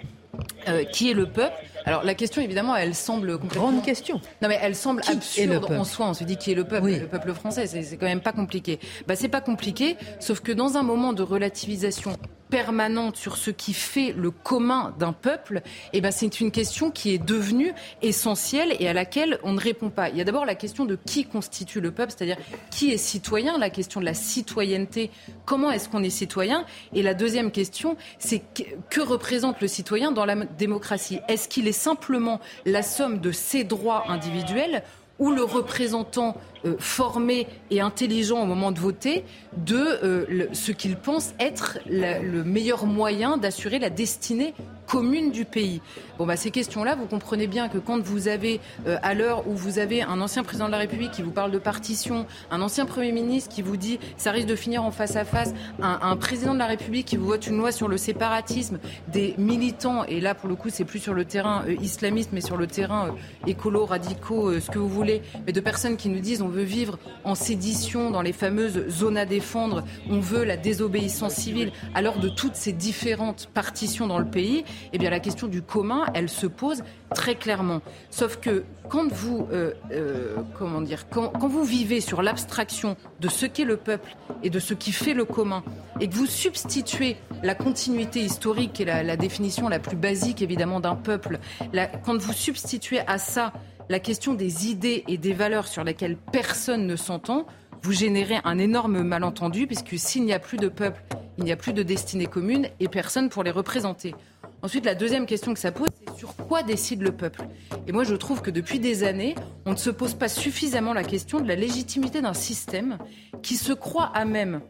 [0.68, 1.56] Euh, qui est le peuple?
[1.86, 3.72] Alors la question évidemment, elle semble complètement...
[3.72, 4.22] grande question.
[4.42, 6.08] Non mais elle semble absurde en soi.
[6.08, 8.80] On se dit qui est le peuple Le peuple français, c'est quand même pas compliqué.
[9.08, 12.18] Bah c'est pas compliqué, sauf que dans un moment de relativisation
[12.54, 17.12] permanente sur ce qui fait le commun d'un peuple, eh ben c'est une question qui
[17.12, 20.10] est devenue essentielle et à laquelle on ne répond pas.
[20.10, 22.38] Il y a d'abord la question de qui constitue le peuple, c'est-à-dire
[22.70, 25.10] qui est citoyen, la question de la citoyenneté,
[25.46, 26.64] comment est-ce qu'on est citoyen?
[26.94, 28.44] Et la deuxième question, c'est
[28.92, 31.22] que représente le citoyen dans la démocratie?
[31.28, 34.84] Est-ce qu'il est simplement la somme de ses droits individuels
[35.20, 39.26] ou le représentant euh, formé et intelligent au moment de voter
[39.58, 44.54] de euh, ce qu'il pense être le meilleur moyen d'assurer la destinée
[44.86, 45.82] commune du pays.
[46.18, 49.54] Bon, bah, ces questions-là, vous comprenez bien que quand vous avez, euh, à l'heure où
[49.54, 52.86] vous avez un ancien président de la République qui vous parle de partition, un ancien
[52.86, 56.54] Premier ministre qui vous dit ça risque de finir en face à face, un, président
[56.54, 60.36] de la République qui vous vote une loi sur le séparatisme, des militants, et là
[60.36, 63.16] pour le coup c'est plus sur le terrain islamiste mais sur le terrain
[63.48, 66.98] écolo, radicaux, ce que vous voulez, mais de personnes qui nous disent on veut vivre
[67.24, 72.30] en sédition dans les fameuses zones à défendre, on veut la désobéissance civile, alors de
[72.30, 74.64] toutes ces différentes partitions dans le pays,
[74.94, 77.82] eh bien la question du commun, elle se pose très clairement.
[78.10, 83.46] Sauf que quand vous, euh, euh, comment dire, quand, vous vivez sur l'abstraction de ce
[83.46, 85.64] qu'est le peuple et de ce qui fait le commun,
[86.00, 90.80] et que vous substituez la continuité historique, est la, la définition la plus basique évidemment
[90.80, 91.40] d'un peuple,
[91.72, 93.54] la, quand vous substituez à ça
[93.90, 97.46] la question des idées et des valeurs sur lesquelles personne ne s'entend,
[97.82, 101.04] vous générez un énorme malentendu, puisque s'il n'y a plus de peuple,
[101.38, 104.16] il n'y a plus de destinée commune et personne pour les représenter.
[104.62, 107.42] Ensuite, la deuxième question que ça pose, c'est sur quoi décide le peuple?
[107.86, 111.04] Et moi, je trouve que depuis des années, on ne se pose pas suffisamment la
[111.04, 112.98] question de la légitimité d'un système
[113.42, 114.62] qui se croit à même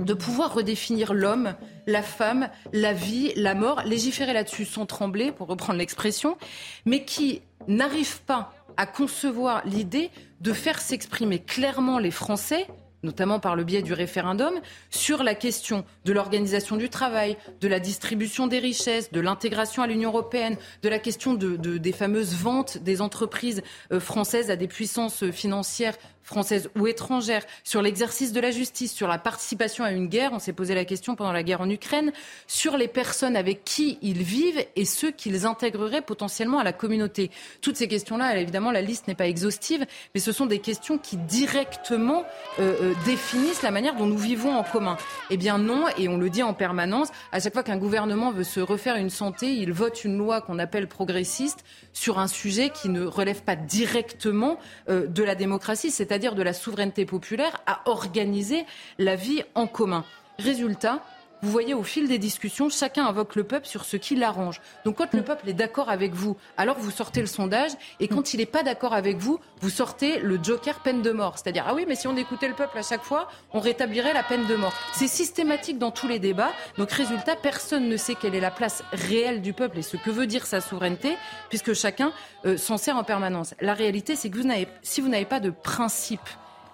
[0.00, 1.54] de pouvoir redéfinir l'homme,
[1.86, 6.36] la femme, la vie, la mort, légiférer là-dessus sans trembler, pour reprendre l'expression,
[6.84, 12.66] mais qui n'arrive pas à concevoir l'idée de faire s'exprimer clairement les Français
[13.02, 14.54] notamment par le biais du référendum,
[14.90, 19.86] sur la question de l'organisation du travail, de la distribution des richesses, de l'intégration à
[19.86, 25.30] l'Union européenne, de la question des fameuses ventes des entreprises euh, françaises à des puissances
[25.30, 25.96] financières
[26.28, 30.38] française ou étrangère, sur l'exercice de la justice, sur la participation à une guerre, on
[30.38, 32.12] s'est posé la question pendant la guerre en Ukraine,
[32.46, 37.30] sur les personnes avec qui ils vivent et ceux qu'ils intégreraient potentiellement à la communauté.
[37.62, 41.16] Toutes ces questions-là, évidemment, la liste n'est pas exhaustive, mais ce sont des questions qui
[41.16, 42.24] directement
[42.58, 44.98] euh, euh, définissent la manière dont nous vivons en commun.
[45.30, 48.44] Eh bien non, et on le dit en permanence, à chaque fois qu'un gouvernement veut
[48.44, 51.64] se refaire une santé, il vote une loi qu'on appelle progressiste
[51.94, 54.58] sur un sujet qui ne relève pas directement
[54.90, 58.66] euh, de la démocratie, c'est-à-dire c'est-à-dire de la souveraineté populaire, à organiser
[58.98, 60.04] la vie en commun.
[60.40, 61.00] Résultat,
[61.42, 64.60] vous voyez, au fil des discussions, chacun invoque le peuple sur ce qui l'arrange.
[64.84, 68.34] Donc quand le peuple est d'accord avec vous, alors vous sortez le sondage, et quand
[68.34, 71.38] il n'est pas d'accord avec vous, vous sortez le joker peine de mort.
[71.38, 74.22] C'est-à-dire, ah oui, mais si on écoutait le peuple à chaque fois, on rétablirait la
[74.22, 74.72] peine de mort.
[74.92, 76.52] C'est systématique dans tous les débats.
[76.76, 80.10] Donc résultat, personne ne sait quelle est la place réelle du peuple et ce que
[80.10, 81.16] veut dire sa souveraineté,
[81.48, 82.12] puisque chacun
[82.46, 83.54] euh, s'en sert en permanence.
[83.60, 84.48] La réalité, c'est que vous
[84.82, 86.20] si vous n'avez pas de principe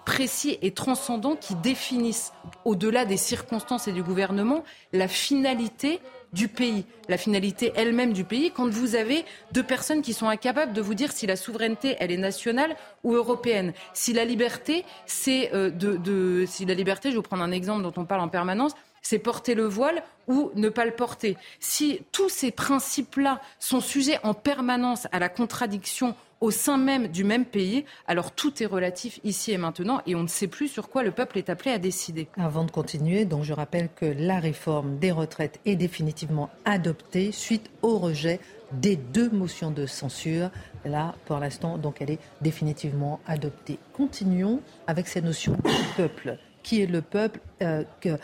[0.05, 2.31] précis et transcendants qui définissent,
[2.63, 4.63] au-delà des circonstances et du gouvernement,
[4.93, 5.99] la finalité
[6.31, 10.73] du pays, la finalité elle-même du pays, quand vous avez deux personnes qui sont incapables
[10.73, 15.53] de vous dire si la souveraineté, elle est nationale ou européenne, si la liberté, c'est
[15.53, 18.21] euh, de, de, si la liberté, je vais vous prendre un exemple dont on parle
[18.21, 18.73] en permanence,
[19.05, 21.37] c'est porter le voile ou ne pas le porter.
[21.59, 27.23] Si tous ces principes-là sont sujets en permanence à la contradiction au sein même du
[27.23, 30.89] même pays, alors tout est relatif ici et maintenant et on ne sait plus sur
[30.89, 32.27] quoi le peuple est appelé à décider.
[32.35, 37.99] Avant de continuer, je rappelle que la réforme des retraites est définitivement adoptée suite au
[37.99, 38.39] rejet
[38.71, 40.49] des deux motions de censure.
[40.83, 43.77] Là, pour l'instant, donc elle est définitivement adoptée.
[43.93, 47.83] Continuons avec ces notions du peuple qui est le peuple, euh,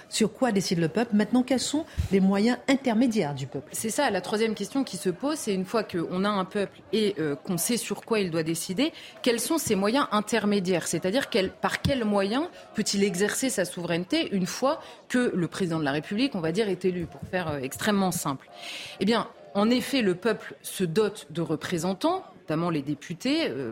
[0.10, 1.16] sur quoi décide le peuple.
[1.16, 3.70] Maintenant, quels sont les moyens intermédiaires du peuple?
[3.72, 6.82] C'est ça, la troisième question qui se pose, c'est une fois qu'on a un peuple
[6.92, 10.88] et euh, qu'on sait sur quoi il doit décider, quels sont ses moyens intermédiaires?
[10.88, 11.30] C'est-à-dire
[11.62, 16.34] par quels moyens peut-il exercer sa souveraineté une fois que le président de la République,
[16.34, 18.50] on va dire, est élu, pour faire euh, extrêmement simple?
[19.00, 23.72] Eh bien, en effet, le peuple se dote de représentants, notamment les députés euh,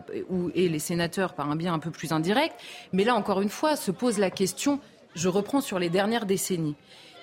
[0.54, 2.56] et les sénateurs par un bien un peu plus indirect.
[2.94, 4.80] Mais là, encore une fois, se pose la question,
[5.16, 6.76] je reprends sur les dernières décennies,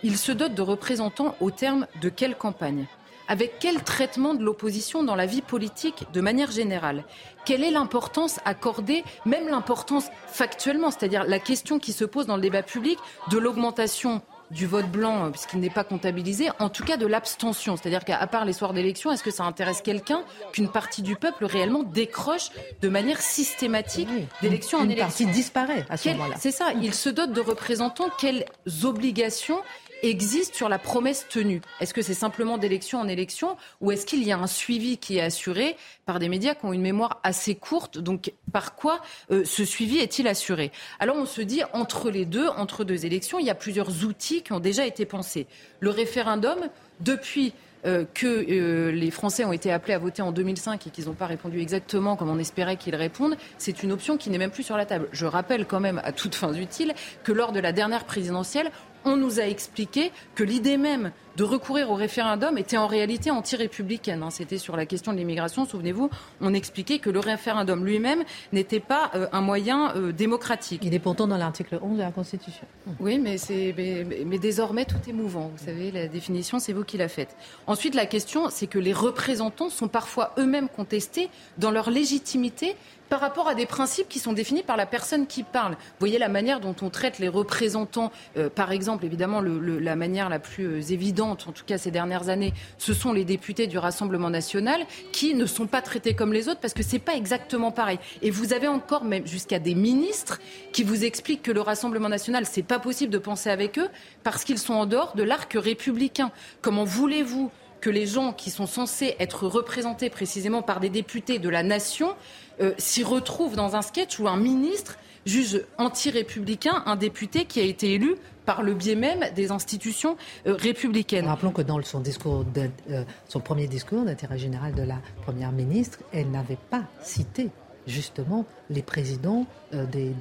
[0.03, 2.87] il se dote de représentants au terme de quelle campagne?
[3.29, 7.05] Avec quel traitement de l'opposition dans la vie politique de manière générale?
[7.45, 12.43] Quelle est l'importance accordée, même l'importance factuellement, c'est-à-dire la question qui se pose dans le
[12.43, 12.99] débat public
[13.31, 17.77] de l'augmentation du vote blanc, euh, puisqu'il n'est pas comptabilisé, en tout cas de l'abstention.
[17.77, 20.23] C'est-à-dire qu'à part les soirs d'élection, est-ce que ça intéresse quelqu'un
[20.53, 24.09] qu'une partie du peuple réellement décroche de manière systématique
[24.43, 26.37] d'élection en élection Une partie disparaît à ce moment-là.
[26.39, 26.73] C'est ça.
[26.81, 28.11] Il se dote de représentants.
[28.19, 28.45] Quelles
[28.85, 29.61] obligations
[30.03, 34.23] existe sur la promesse tenue Est-ce que c'est simplement d'élection en élection ou est-ce qu'il
[34.23, 37.55] y a un suivi qui est assuré par des médias qui ont une mémoire assez
[37.55, 37.99] courte?
[37.99, 40.73] Donc par quoi euh, ce suivi est-il assuré?
[40.99, 44.43] Alors on se dit entre les deux, entre deux élections, il y a plusieurs outils
[44.43, 45.47] qui ont déjà été pensés.
[45.81, 46.59] Le référendum,
[47.01, 47.53] depuis
[47.87, 51.15] euh, que euh, les Français ont été appelés à voter en 2005 et qu'ils n'ont
[51.15, 54.65] pas répondu exactement comme on espérait qu'ils répondent, c'est une option qui n'est même plus
[54.65, 55.09] sur la table.
[55.13, 58.71] Je rappelle quand même, à toutes fins utiles, que lors de la dernière présidentielle,
[59.07, 64.23] on nous a expliqué que l'idée même de recourir au référendum était en réalité anti-républicaine.
[64.23, 64.31] Hein.
[64.31, 66.11] C'était sur la question de l'immigration, souvenez-vous,
[66.41, 70.83] on expliquait que le référendum lui-même n'était pas euh, un moyen euh, démocratique.
[70.85, 72.67] Il est pourtant dans l'article 11 de la Constitution.
[73.01, 73.37] Oui, mais,
[73.77, 75.51] mais, mais, désormais tout est mouvant.
[75.55, 77.37] Vous savez, la définition, c'est vous qui la faites.
[77.67, 81.29] Ensuite, la question, c'est que les représentants sont parfois eux-mêmes contestés
[81.59, 82.77] dans leur légitimité
[83.09, 85.73] par rapport à des principes qui sont définis par la personne qui parle.
[85.73, 90.29] Vous voyez la manière dont on traite les représentants, euh, par exemple, évidemment, la manière
[90.29, 90.93] la plus euh,
[91.33, 95.47] en tout cas ces dernières années, ce sont les députés du Rassemblement national qui ne
[95.47, 97.99] sont pas traités comme les autres parce que c'est pas exactement pareil.
[98.23, 100.41] Et vous avez encore même jusqu'à des ministres
[100.73, 103.89] qui vous expliquent que le Rassemblement national, c'est pas possible de penser avec eux
[104.23, 106.31] parce qu'ils sont en dehors de l'arc républicain.
[106.63, 107.51] Comment voulez-vous
[107.81, 112.15] que les gens qui sont censés être représentés précisément par des députés de la nation
[112.61, 114.97] euh, s'y retrouve dans un sketch où un ministre
[115.27, 118.15] juge anti-républicain un député qui a été élu
[118.47, 120.17] par le biais même des institutions
[120.47, 121.27] euh, républicaines.
[121.27, 125.99] Rappelons que dans son, discours euh, son premier discours d'intérêt général de la Première ministre,
[126.13, 127.51] elle n'avait pas cité
[127.87, 130.13] justement les présidents euh, des,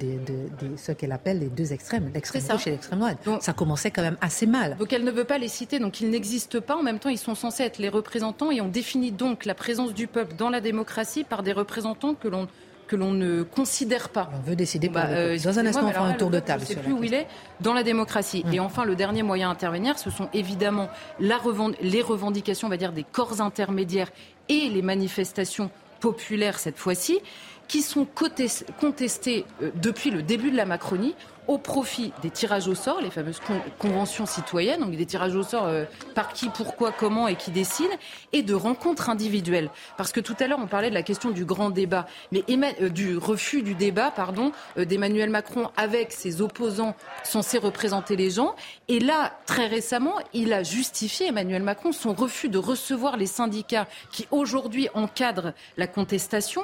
[0.76, 3.18] ce qu'elle appelle les deux extrêmes, l'extrême gauche et l'extrême droite.
[3.24, 4.76] Donc, ça commençait quand même assez mal.
[4.76, 6.76] Donc elle ne veut pas les citer, donc ils n'existent pas.
[6.76, 9.94] En même temps, ils sont censés être les représentants et on définit donc la présence
[9.94, 12.48] du peuple dans la démocratie par des représentants que l'on
[12.86, 14.30] que l'on ne considère pas.
[14.34, 16.62] On veut décider bah, euh, Dans un instant, on fera un tour de table.
[16.64, 17.26] Je ne sais plus où il est
[17.60, 18.42] dans la démocratie.
[18.46, 18.52] Hum.
[18.52, 20.88] Et enfin, le dernier moyen à intervenir, ce sont évidemment
[21.20, 21.38] la
[21.80, 24.10] les revendications, on va dire, des corps intermédiaires
[24.48, 25.70] et les manifestations
[26.00, 27.20] populaires cette fois-ci
[27.68, 31.14] qui sont contestés euh, depuis le début de la Macronie
[31.48, 33.40] au profit des tirages au sort, les fameuses
[33.78, 35.84] conventions citoyennes, donc des tirages au sort euh,
[36.14, 37.90] par qui, pourquoi, comment et qui décide,
[38.32, 39.70] et de rencontres individuelles.
[39.96, 42.44] Parce que tout à l'heure, on parlait de la question du grand débat, mais
[42.80, 46.94] euh, du refus du débat, pardon, d'Emmanuel Macron avec ses opposants
[47.24, 48.54] censés représenter les gens.
[48.88, 53.86] Et là, très récemment, il a justifié, Emmanuel Macron, son refus de recevoir les syndicats
[54.10, 56.62] qui aujourd'hui encadrent la contestation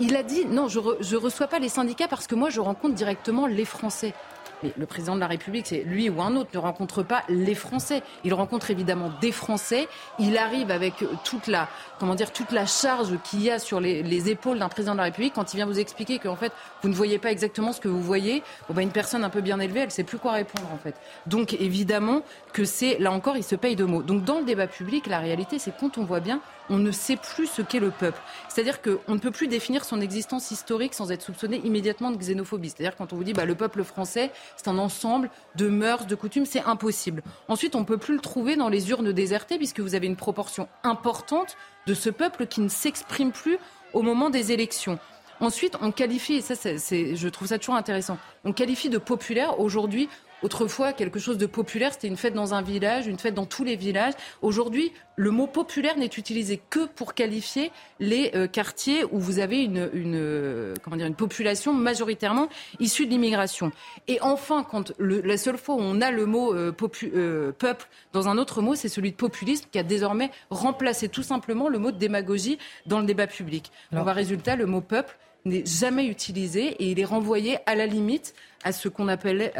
[0.00, 2.94] il a dit non, je ne reçois pas les syndicats parce que moi, je rencontre
[2.94, 4.14] directement les Français.
[4.62, 7.54] Mais le président de la République, c'est lui ou un autre, ne rencontre pas les
[7.54, 8.02] Français.
[8.24, 9.88] Il rencontre évidemment des Français.
[10.18, 10.94] Il arrive avec
[11.24, 11.68] toute la,
[11.98, 15.04] comment dire, toute la charge qu'il y a sur les, épaules d'un président de la
[15.04, 17.88] République quand il vient vous expliquer qu'en fait, vous ne voyez pas exactement ce que
[17.88, 18.42] vous voyez.
[18.68, 20.78] Bon, ben, une personne un peu bien élevée, elle ne sait plus quoi répondre en
[20.78, 20.94] fait.
[21.26, 22.22] Donc évidemment
[22.52, 24.02] que c'est, là encore, il se paye de mots.
[24.02, 26.40] Donc dans le débat public, la réalité, c'est quand on voit bien
[26.70, 28.20] on ne sait plus ce qu'est le peuple.
[28.48, 32.70] C'est-à-dire qu'on ne peut plus définir son existence historique sans être soupçonné immédiatement de xénophobie.
[32.70, 36.14] C'est-à-dire quand on vous dit bah, le peuple français, c'est un ensemble de mœurs, de
[36.14, 37.22] coutumes, c'est impossible.
[37.48, 40.16] Ensuite, on ne peut plus le trouver dans les urnes désertées puisque vous avez une
[40.16, 41.56] proportion importante
[41.86, 43.58] de ce peuple qui ne s'exprime plus
[43.92, 44.98] au moment des élections.
[45.40, 50.08] Ensuite, on qualifie, et ça, je trouve ça toujours intéressant, on qualifie de populaire aujourd'hui
[50.42, 53.64] Autrefois, quelque chose de populaire, c'était une fête dans un village, une fête dans tous
[53.64, 54.12] les villages.
[54.40, 59.64] Aujourd'hui, le mot populaire n'est utilisé que pour qualifier les euh, quartiers où vous avez
[59.64, 63.72] une, euh, comment dire, une population majoritairement issue de l'immigration.
[64.06, 68.38] Et enfin, quand la seule fois où on a le mot euh, peuple dans un
[68.38, 71.98] autre mot, c'est celui de populisme qui a désormais remplacé tout simplement le mot de
[71.98, 73.72] démagogie dans le débat public.
[73.90, 77.86] Alors, Donc, résultat, le mot peuple n'est jamais utilisé et il est renvoyé à la
[77.86, 78.34] limite
[78.64, 79.52] à ce qu'on appelait,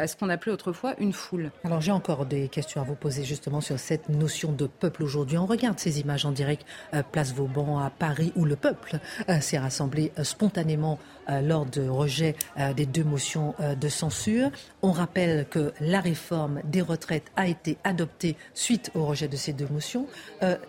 [0.47, 1.51] autrefois une foule.
[1.63, 5.37] Alors j'ai encore des questions à vous poser justement sur cette notion de peuple aujourd'hui.
[5.37, 9.39] On regarde ces images en direct, euh, place Vauban à Paris, où le peuple euh,
[9.39, 10.99] s'est rassemblé euh, spontanément
[11.43, 12.35] lors de rejet
[12.75, 14.49] des deux motions de censure.
[14.81, 19.53] On rappelle que la réforme des retraites a été adoptée suite au rejet de ces
[19.53, 20.07] deux motions.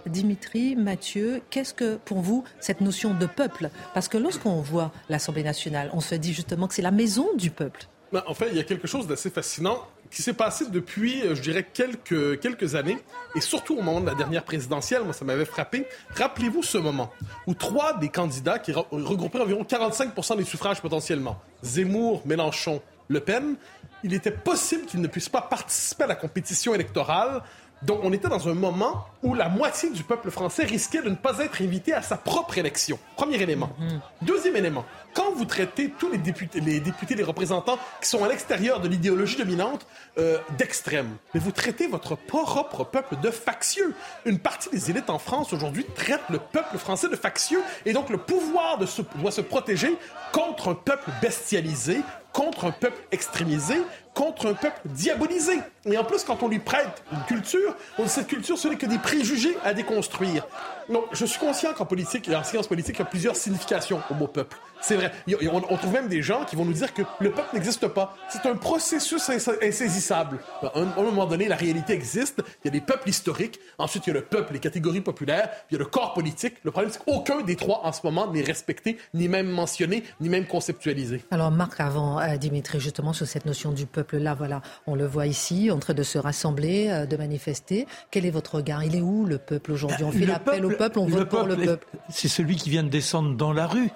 [0.04, 3.70] Dimitri, Mathieu, qu'est-ce que pour vous cette notion de peuple?
[3.94, 7.50] Parce que lorsqu'on voit l'Assemblée nationale, on se dit justement que c'est la maison du
[7.50, 7.88] peuple.
[8.12, 11.36] Ben, en fait, il y a quelque chose d'assez fascinant qui s'est passé depuis, euh,
[11.36, 12.98] je dirais, quelques, quelques années,
[13.36, 15.86] et surtout au moment de la dernière présidentielle, moi, ça m'avait frappé.
[16.16, 17.12] Rappelez-vous ce moment
[17.46, 23.54] où trois des candidats qui regroupaient environ 45% des suffrages potentiellement, Zemmour, Mélenchon, Le Pen,
[24.02, 27.42] il était possible qu'ils ne puissent pas participer à la compétition électorale
[27.82, 31.14] donc, on était dans un moment où la moitié du peuple français risquait de ne
[31.14, 32.98] pas être invité à sa propre élection.
[33.16, 33.70] Premier élément.
[33.78, 34.00] Mhm.
[34.22, 34.84] Deuxième élément.
[35.12, 38.88] Quand vous traitez tous les députés, les députés, les représentants qui sont à l'extérieur de
[38.88, 39.86] l'idéologie dominante
[40.18, 43.94] euh, d'extrême, mais vous traitez votre propre peuple de factieux.
[44.24, 48.08] Une partie des élites en France aujourd'hui traite le peuple français de factieux et donc
[48.08, 49.96] le pouvoir doit se protéger
[50.32, 52.02] contre un peuple bestialisé,
[52.32, 53.82] contre un peuple extrémisé,
[54.14, 55.58] contre un peuple diabolisé.
[55.86, 57.74] Et en plus, quand on lui prête une culture,
[58.06, 60.46] cette culture, ce n'est que des préjugés à déconstruire.
[60.88, 64.14] Donc, je suis conscient qu'en politique, en science politique, il y a plusieurs significations au
[64.14, 64.56] mot peuple.
[64.80, 65.12] C'est vrai.
[65.52, 68.16] On, trouve même des gens qui vont nous dire que le peuple n'existe pas.
[68.28, 69.30] C'est un processus
[69.62, 70.38] insaisissable.
[70.62, 72.42] À un, moment donné, la réalité existe.
[72.64, 73.60] Il y a des peuples historiques.
[73.78, 75.50] Ensuite, il y a le peuple, les catégories populaires.
[75.70, 76.54] il y a le corps politique.
[76.64, 80.28] Le problème, c'est qu'aucun des trois, en ce moment, n'est respecté, ni même mentionné, ni
[80.28, 81.22] même conceptualisé.
[81.30, 85.26] Alors, Marc, avant, euh, Dimitri, justement, sur cette notion du peuple-là, voilà, on le voit
[85.26, 87.86] ici, en train de se rassembler, euh, de manifester.
[88.10, 88.84] Quel est votre regard?
[88.84, 90.04] Il est où, le peuple, aujourd'hui?
[90.04, 91.86] On fait l'appel au peuple, on vote pour le peuple.
[92.08, 93.90] C'est celui qui vient de descendre dans la rue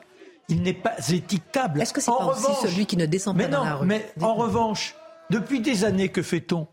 [0.49, 1.81] il n'est pas étiquable.
[1.83, 3.87] Est-ce que c'est pas aussi celui qui ne descend pas dans la rue?
[3.87, 4.95] Mais en revanche,
[5.31, 6.67] depuis des années, que fait-on?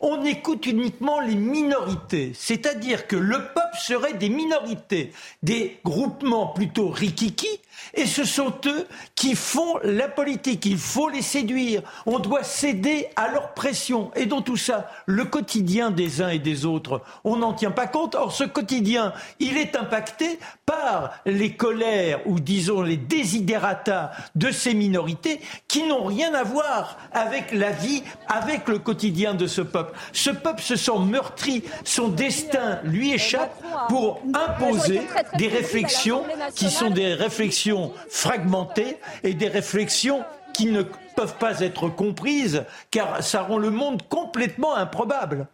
[0.00, 6.88] On écoute uniquement les minorités, c'est-à-dire que le peuple serait des minorités, des groupements plutôt
[6.88, 7.48] rikiki,
[7.94, 10.66] et ce sont eux qui font la politique.
[10.66, 11.82] Il faut les séduire.
[12.06, 14.10] On doit céder à leur pression.
[14.14, 17.86] Et dans tout ça, le quotidien des uns et des autres, on n'en tient pas
[17.86, 18.14] compte.
[18.14, 24.74] Or, ce quotidien, il est impacté par les colères ou disons les désidérata de ces
[24.74, 29.87] minorités qui n'ont rien à voir avec la vie, avec le quotidien de ce peuple.
[30.12, 31.64] Ce peuple se sent meurtri.
[31.84, 35.02] Son destin lui échappe pour imposer
[35.36, 36.24] des réflexions
[36.54, 40.24] qui sont des réflexions fragmentées et des réflexions
[40.54, 45.46] qui ne peuvent pas être comprises, car ça rend le monde complètement improbable.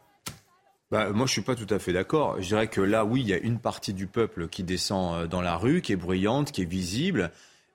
[0.91, 2.41] Bah, moi, je suis pas tout à fait d'accord.
[2.41, 5.26] Je dirais que là, oui, il y a une partie du peuple qui descend euh,
[5.26, 7.30] dans la rue, qui est bruyante, qui est visible.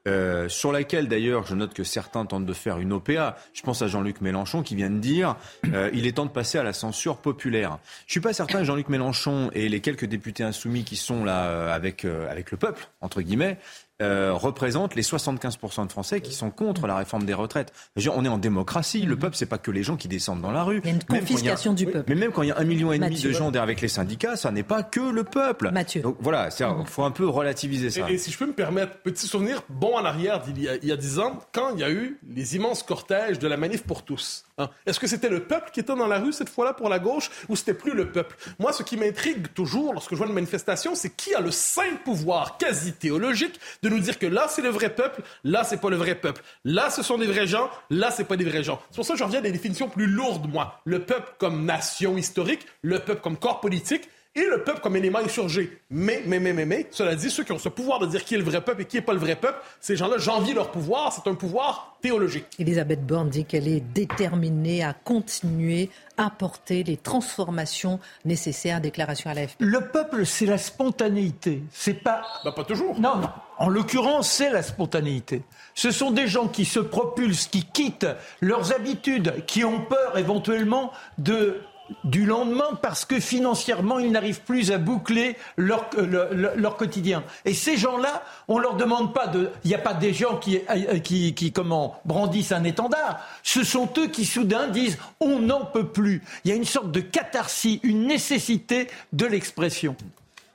[0.08, 3.36] Euh, sur laquelle d'ailleurs je note que certains tentent de faire une OPA.
[3.54, 5.36] Je pense à Jean-Luc Mélenchon qui vient de dire
[5.74, 7.80] euh, il est temps de passer à la censure populaire.
[8.08, 11.74] Je suis pas certain que Jean-Luc Mélenchon et les quelques députés insoumis qui sont là
[11.74, 13.58] avec avec le peuple entre guillemets
[14.02, 17.74] euh, représente les 75% de Français qui sont contre la réforme des retraites.
[18.14, 19.02] on est en démocratie.
[19.02, 19.22] Le mhm.
[19.22, 20.80] peuple, c'est pas que les gens qui descendent dans la rue.
[20.84, 22.06] Il y a une confiscation du peuple.
[22.08, 23.90] Mais même quand il y a un million et demi de gens derrière avec les
[23.90, 25.72] syndicats, ça n'est pas que le peuple.
[25.72, 26.02] Mathieu.
[26.02, 26.86] Donc voilà, il mhm.
[26.86, 28.10] faut un peu relativiser ça.
[28.10, 30.98] Et, si je peux me permettre, petit souvenir bon en arrière d'il y, y, a
[30.98, 34.46] dix ans, quand il y a eu les immenses cortèges de la manif pour tous.
[34.60, 34.70] Hein.
[34.86, 37.32] Est-ce que c'était le peuple qui était dans la rue cette fois-là pour la gauche
[37.48, 38.36] ou c'était plus le peuple?
[38.60, 41.96] Moi, ce qui m'intrigue toujours lorsque je vois une manifestation, c'est qui a le saint
[42.04, 45.90] pouvoir quasi théologique de nous dire que là, c'est le vrai peuple, là, c'est pas
[45.90, 46.42] le vrai peuple.
[46.66, 48.82] Là, ce sont des vrais gens, là, c'est pas des vrais gens.
[48.92, 50.82] C'est pour ça que je reviens à des définitions plus lourdes, moi.
[50.84, 55.20] Le peuple comme nation historique, le peuple comme corps politique et le peuple comme élément
[55.20, 55.82] insurgé.
[55.90, 58.36] Mais, mais, mais, mais, mais, cela dit, ceux qui ont ce pouvoir de dire qui
[58.36, 60.72] est le vrai peuple et qui n'est pas le vrai peuple, ces gens-là, j'envie leur
[60.72, 61.12] pouvoir.
[61.12, 62.46] C'est un pouvoir théologique.
[62.60, 68.82] Elisabeth Borne dit qu'elle est déterminée à continuer à porter les transformations nécessaires.
[68.82, 69.56] Déclaration à l'AFP.
[69.60, 71.64] Le peuple, c'est la spontanéité.
[71.72, 72.22] C'est pas.
[72.46, 73.00] Bah, pas toujours.
[73.00, 73.30] Non, non.
[73.58, 75.42] En l'occurrence, c'est la spontanéité.
[75.74, 78.08] Ce sont des gens qui se propulsent, qui quittent
[78.42, 81.62] leurs habitudes, qui ont peur éventuellement de
[82.04, 87.24] du lendemain parce que financièrement, ils n'arrivent plus à boucler leur, euh, leur, quotidien.
[87.46, 89.50] Et ces gens-là, on leur demande pas de.
[89.64, 93.20] Il n'y a pas des gens qui, euh, qui, qui, comment, brandissent un étendard.
[93.44, 96.24] Ce sont eux qui soudain disent on n'en peut plus.
[96.44, 99.96] Il y a une sorte de catharsis, une nécessité de l'expression.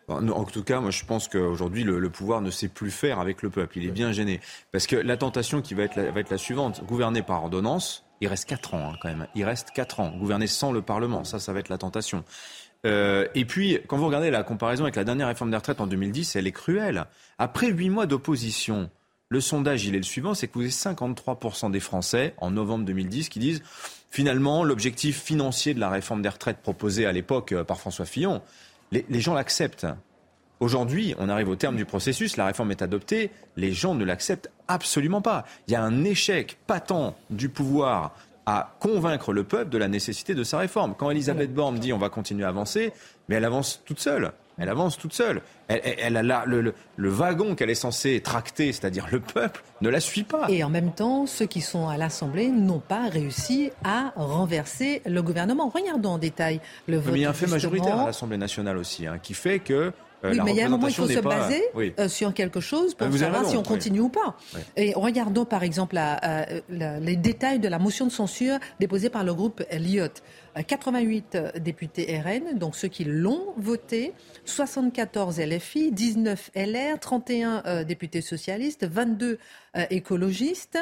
[0.08, 3.48] En tout cas, moi je pense qu'aujourd'hui le, pouvoir ne sait plus faire avec le
[3.48, 3.78] peuple.
[3.78, 4.40] Il est bien gêné.
[4.70, 8.28] Parce que la tentation qui va être va être la suivante, gouverner par ordonnance, il
[8.28, 9.26] reste 4 ans hein, quand même.
[9.34, 10.12] Il reste 4 ans.
[10.16, 12.24] Gouverner sans le Parlement, ça, ça va être la tentation.
[12.86, 15.86] Euh, et puis, quand vous regardez la comparaison avec la dernière réforme des retraites en
[15.86, 17.06] 2010, elle est cruelle.
[17.38, 18.90] Après 8 mois d'opposition,
[19.28, 22.84] le sondage, il est le suivant, c'est que vous avez 53% des Français, en novembre
[22.84, 23.62] 2010, qui disent,
[24.10, 28.42] finalement, l'objectif financier de la réforme des retraites proposée à l'époque euh, par François Fillon,
[28.92, 29.86] les, les gens l'acceptent.
[30.60, 34.50] Aujourd'hui, on arrive au terme du processus, la réforme est adoptée, les gens ne l'acceptent
[34.68, 35.44] absolument pas.
[35.66, 38.14] Il y a un échec patent du pouvoir
[38.46, 40.94] à convaincre le peuple de la nécessité de sa réforme.
[40.96, 42.92] Quand Elisabeth Borne dit on va continuer à avancer,
[43.28, 44.32] mais elle avance toute seule.
[44.56, 45.42] Elle avance toute seule.
[45.66, 50.22] Elle, a le, le, wagon qu'elle est censée tracter, c'est-à-dire le peuple, ne la suit
[50.22, 50.46] pas.
[50.48, 55.22] Et en même temps, ceux qui sont à l'Assemblée n'ont pas réussi à renverser le
[55.22, 55.72] gouvernement.
[55.74, 57.14] Regardons en détail le vote.
[57.14, 59.92] Mais il y a un fait majoritaire à l'Assemblée nationale aussi, hein, qui fait que
[60.24, 62.60] euh, oui, mais il y a un moment, il faut se baser euh, sur quelque
[62.60, 64.36] chose pour savoir si on continue ou pas.
[64.76, 65.98] Et regardons par exemple
[66.68, 70.22] les détails de la motion de censure déposée par le groupe Elliott.
[70.66, 74.12] 88 euh, députés RN, donc ceux qui l'ont voté,
[74.44, 79.38] 74 LFI, 19 LR, 31 députés socialistes, 22
[79.90, 80.78] écologistes.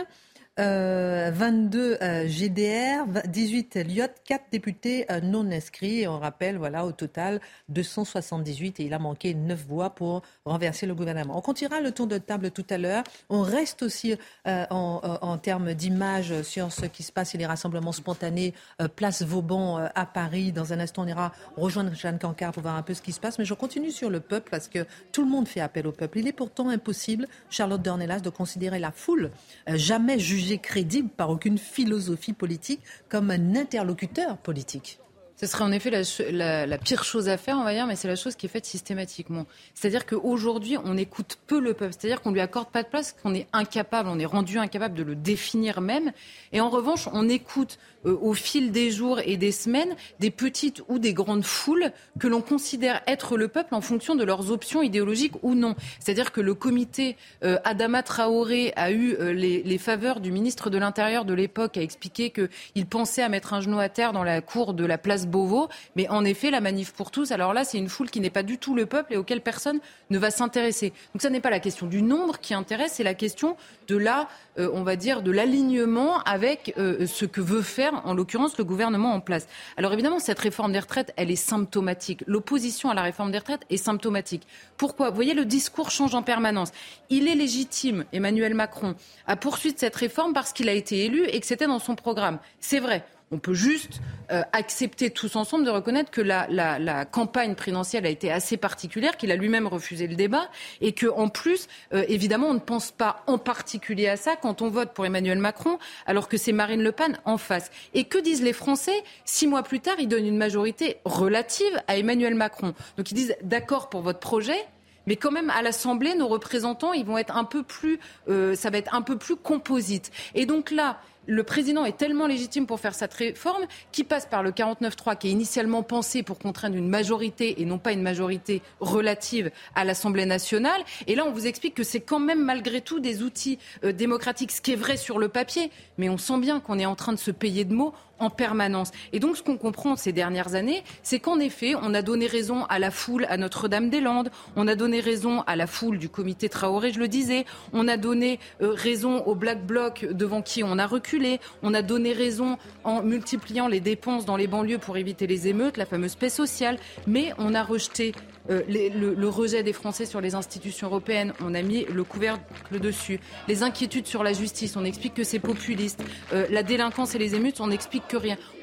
[0.59, 6.00] 22 GDR, 18 LIOT, 4 députés euh, non inscrits.
[6.00, 7.40] Et on rappelle, voilà, au total,
[7.70, 11.38] 278 et il a manqué 9 voix pour renverser le gouvernement.
[11.38, 13.03] On continuera le tour de table tout à l'heure.
[13.30, 14.14] On reste aussi
[14.46, 18.53] euh, en, euh, en, termes d'image sur ce qui se passe et les rassemblements spontanés.
[18.96, 20.53] place Vauban à Paris.
[20.53, 23.20] Dans un instant, on ira rejoindre Jeanne Cancard pour voir un peu ce qui se
[23.20, 23.38] passe.
[23.38, 26.18] Mais je continue sur le peuple parce que tout le monde fait appel au peuple.
[26.18, 29.30] Il est pourtant impossible, Charlotte Dornelas, de considérer la foule
[29.66, 35.01] jamais jugée crédible par aucune philosophie politique comme un interlocuteur politique.
[35.43, 35.90] Ce serait en effet
[36.30, 38.64] la, pire chose à faire, on va dire, mais c'est la chose qui est faite
[38.64, 39.45] systématiquement.
[39.74, 41.95] C'est-à-dire qu'aujourd'hui, on écoute peu le peuple.
[41.99, 45.03] C'est-à-dire qu'on lui accorde pas de place, qu'on est incapable, on est rendu incapable de
[45.03, 46.12] le définir même.
[46.53, 50.82] Et en revanche, on écoute euh, au fil des jours et des semaines des petites
[50.88, 51.90] ou des grandes foules
[52.20, 55.74] que l'on considère être le peuple en fonction de leurs options idéologiques ou non.
[55.99, 60.78] C'est-à-dire que le comité euh, Adama Traoré a eu euh, les, faveurs du ministre de
[60.78, 64.40] l'Intérieur de l'époque, a expliqué qu'il pensait à mettre un genou à terre dans la
[64.40, 65.68] cour de la place Beauvau.
[65.96, 68.44] Mais en effet, la manif pour tous, alors là, c'est une foule qui n'est pas
[68.44, 69.80] du tout le peuple et auquel personne
[70.10, 70.92] ne va s'intéresser.
[71.12, 73.56] Donc ça n'est pas la question du nombre qui intéresse, c'est la question
[73.88, 78.64] de la, on va dire, de l'alignement avec ce que veut faire en l'occurrence le
[78.64, 79.48] gouvernement en place.
[79.76, 82.22] Alors évidemment, cette réforme des retraites, elle est symptomatique.
[82.26, 84.46] L'opposition à la réforme des retraites est symptomatique.
[84.76, 85.08] Pourquoi?
[85.08, 86.70] Vous voyez, le discours change en permanence.
[87.08, 88.94] Il est légitime, Emmanuel Macron,
[89.26, 92.38] à poursuivre cette réforme parce qu'il a été élu et que c'était dans son programme.
[92.60, 93.04] C'est vrai.
[93.32, 98.30] On peut juste euh, accepter tous ensemble de reconnaître que la, campagne présidentielle a été
[98.30, 100.48] assez particulière, qu'il a lui-même refusé le débat
[100.82, 104.60] et que, en plus, euh, évidemment, on ne pense pas en particulier à ça quand
[104.60, 107.70] on vote pour Emmanuel Macron, alors que c'est Marine Le Pen en face.
[107.94, 111.96] Et que disent les Français Six mois plus tard, ils donnent une majorité relative à
[111.96, 112.74] Emmanuel Macron.
[112.98, 114.66] Donc ils disent d'accord pour votre projet,
[115.06, 118.70] mais quand même à l'Assemblée, nos représentants, ils vont être un peu plus, euh, ça
[118.70, 120.10] va être un peu plus composite.
[120.34, 124.42] Et donc là, le président est tellement légitime pour faire cette réforme qui passe par
[124.42, 128.62] le 49-3 qui est initialement pensé pour contraindre une majorité et non pas une majorité
[128.80, 130.82] relative à l'Assemblée nationale.
[131.06, 134.52] Et là, on vous explique que c'est quand même malgré tout des outils euh, démocratiques,
[134.52, 137.12] ce qui est vrai sur le papier, mais on sent bien qu'on est en train
[137.12, 138.90] de se payer de mots en permanence.
[139.12, 142.64] Et donc, ce qu'on comprend ces dernières années, c'est qu'en effet, on a donné raison
[142.66, 146.92] à la foule à Notre-Dame-des-Landes, on a donné raison à la foule du comité Traoré,
[146.92, 150.86] je le disais, on a donné euh, raison au Black Bloc devant qui on a
[150.86, 151.40] reculé.
[151.62, 155.76] On a donné raison en multipliant les dépenses dans les banlieues pour éviter les émeutes,
[155.76, 156.78] la fameuse paix sociale.
[157.06, 158.12] Mais on a rejeté
[158.50, 163.20] euh, le, rejet des Français sur les institutions européennes, on a mis le couvercle dessus.
[163.48, 166.02] Les inquiétudes sur la justice, on explique que c'est populiste.
[166.32, 168.08] Euh, la délinquance et les émeutes, on n'explique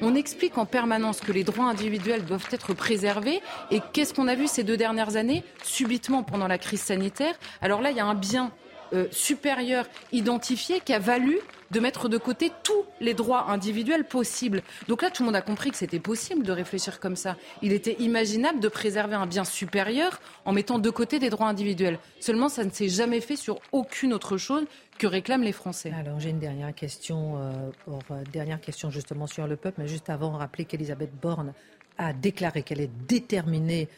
[0.00, 3.40] On explique en permanence que les droits individuels doivent être préservés.
[3.70, 7.80] Et qu'est-ce qu'on a vu ces deux dernières années Subitement, pendant la crise sanitaire, alors
[7.80, 8.52] là, il y a un bien
[8.92, 11.38] euh, supérieur identifié qui a valu
[11.70, 14.62] de mettre de côté tous les droits individuels possibles.
[14.88, 17.36] Donc là, tout le monde a compris que c'était possible de réfléchir comme ça.
[17.62, 21.98] Il était imaginable de préserver un bien supérieur en mettant de côté des droits individuels.
[22.20, 24.64] Seulement, ça ne s'est jamais fait sur aucune autre chose
[24.98, 25.92] que réclament les Français.
[25.98, 30.10] Alors j'ai une dernière question, euh, euh, dernière question justement sur le peuple, mais juste
[30.10, 31.54] avant, rappeler qu'Elisabeth Borne
[31.96, 33.88] a déclaré qu'elle est déterminée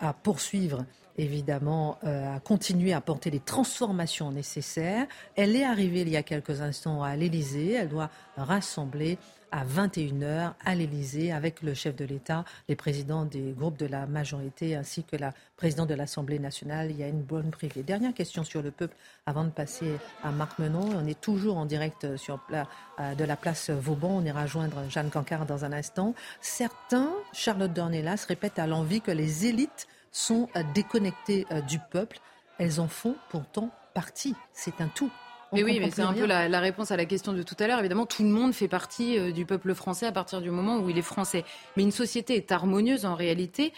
[0.00, 0.84] à poursuivre
[1.18, 5.06] évidemment, euh, à continuer à porter les transformations nécessaires.
[5.36, 7.72] Elle est arrivée il y a quelques instants à l'Élysée.
[7.72, 9.18] Elle doit rassembler
[9.52, 14.06] à 21h à l'Élysée avec le chef de l'État, les présidents des groupes de la
[14.06, 16.90] majorité ainsi que la présidente de l'Assemblée nationale.
[16.90, 17.82] Il y a une bonne privée.
[17.82, 18.96] Dernière question sur le peuple
[19.26, 20.88] avant de passer à Marc Menon.
[20.96, 24.16] On est toujours en direct sur euh, de la place Vauban.
[24.16, 26.14] On ira rejoindre Jeanne Cancard dans un instant.
[26.40, 32.20] Certains, Charlotte Dornelas, répètent à l'envie que les élites sont euh, déconnectées euh, du peuple.
[32.58, 34.34] Elles en font pourtant partie.
[34.52, 35.10] C'est un tout.
[35.52, 37.78] mais oui, mais c'est un peu la, réponse à la question de tout à l'heure.
[37.80, 40.90] Évidemment, tout le monde fait partie euh, du peuple français à partir du moment où
[40.90, 41.44] il est français.
[41.76, 43.72] Mais une société est harmonieuse en réalité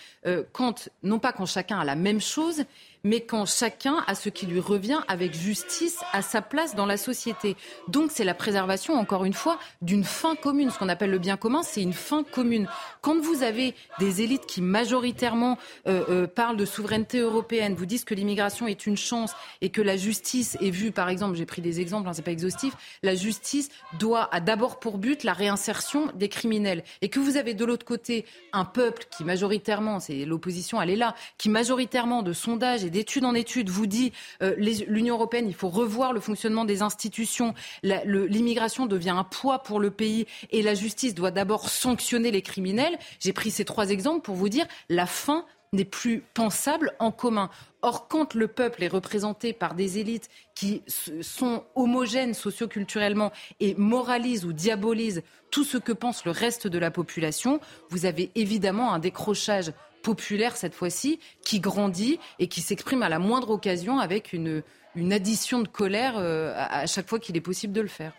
[0.52, 2.64] quand, non pas quand chacun a la même chose,
[3.04, 6.96] mais quand chacun a ce qui lui revient avec justice à sa place dans la
[6.96, 7.56] société.
[7.88, 10.70] Donc c'est la préservation, encore une fois, d'une fin commune.
[10.70, 12.66] Ce qu'on appelle le bien commun, c'est une fin commune.
[13.02, 18.04] Quand vous avez des élites qui majoritairement euh, euh, parlent de souveraineté européenne, vous disent
[18.04, 21.60] que l'immigration est une chance et que la justice est vue, par exemple, j'ai pris
[21.60, 26.10] des exemples, hein, c'est pas exhaustif, la justice doit a d'abord pour but la réinsertion
[26.14, 30.80] des criminels et que vous avez de l'autre côté un peuple qui majoritairement, c'est l'opposition,
[30.80, 35.16] elle est là, qui majoritairement de sondages et d'étude en étude vous dit euh, l'Union
[35.16, 40.26] européenne, il faut revoir le fonctionnement des institutions, l'immigration devient un poids pour le pays
[40.50, 42.96] et la justice doit d'abord sanctionner les criminels.
[43.18, 47.50] J'ai pris ces trois exemples pour vous dire la fin n'est plus pensable en commun.
[47.82, 50.82] Or, quand le peuple est représenté par des élites qui
[51.20, 56.92] sont homogènes socioculturellement et moralisent ou diabolisent tout ce que pense le reste de la
[56.92, 59.72] population, vous avez évidemment un décrochage
[60.04, 64.62] populaire cette fois-ci, qui grandit et qui s'exprime à la moindre occasion avec une,
[64.94, 68.12] une addition de colère euh, à chaque fois qu'il est possible de le faire.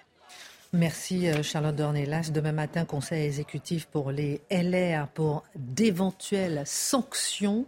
[0.76, 2.32] Merci euh, Charlotte Dornelas.
[2.34, 7.66] Demain matin, conseil exécutif pour les LR pour d'éventuelles sanctions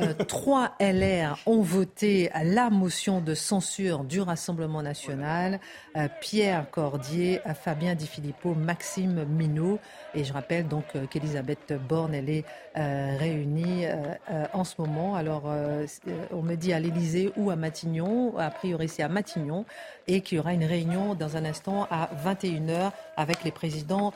[0.00, 5.60] euh, trois LR ont voté la motion de censure du Rassemblement national.
[5.96, 9.78] Euh, Pierre Cordier, Fabien Di Filippo, Maxime Minot.
[10.14, 12.44] Et je rappelle donc euh, qu'Elisabeth Borne, elle est
[12.74, 13.86] réunie
[14.52, 15.14] en ce moment.
[15.14, 15.50] Alors,
[16.30, 18.36] on me dit à l'Élysée ou à Matignon.
[18.36, 19.64] A priori, c'est à Matignon.
[20.06, 22.10] Et qu'il y aura une réunion dans un instant à
[22.46, 24.12] 21h avec les présidents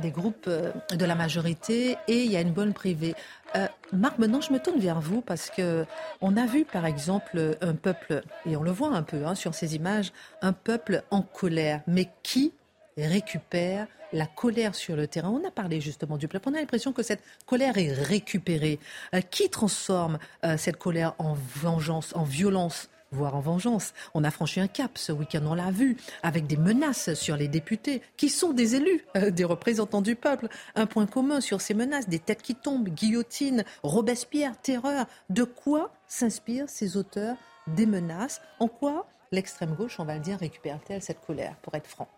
[0.00, 1.96] des groupes de la majorité.
[2.08, 3.14] Et il y a une bonne privée.
[3.54, 5.86] Euh, Marc, maintenant je me tourne vers vous parce que
[6.20, 9.54] on a vu par exemple un peuple, et on le voit un peu hein, sur
[9.54, 10.12] ces images,
[10.42, 12.52] un peuple en colère, mais qui
[12.98, 15.30] récupère la colère sur le terrain?
[15.30, 16.48] On a parlé justement du peuple.
[16.48, 18.78] On a l'impression que cette colère est récupérée.
[19.14, 23.92] Euh, qui transforme euh, cette colère en vengeance, en violence voire en vengeance.
[24.14, 27.48] On a franchi un cap ce week-end, on l'a vu, avec des menaces sur les
[27.48, 30.48] députés, qui sont des élus, euh, des représentants du peuple.
[30.74, 35.06] Un point commun sur ces menaces, des têtes qui tombent, guillotine, Robespierre, terreur.
[35.30, 37.36] De quoi s'inspirent ces auteurs
[37.66, 38.40] des menaces?
[38.60, 42.08] En quoi l'extrême gauche, on va le dire, récupère-t-elle cette colère, pour être franc?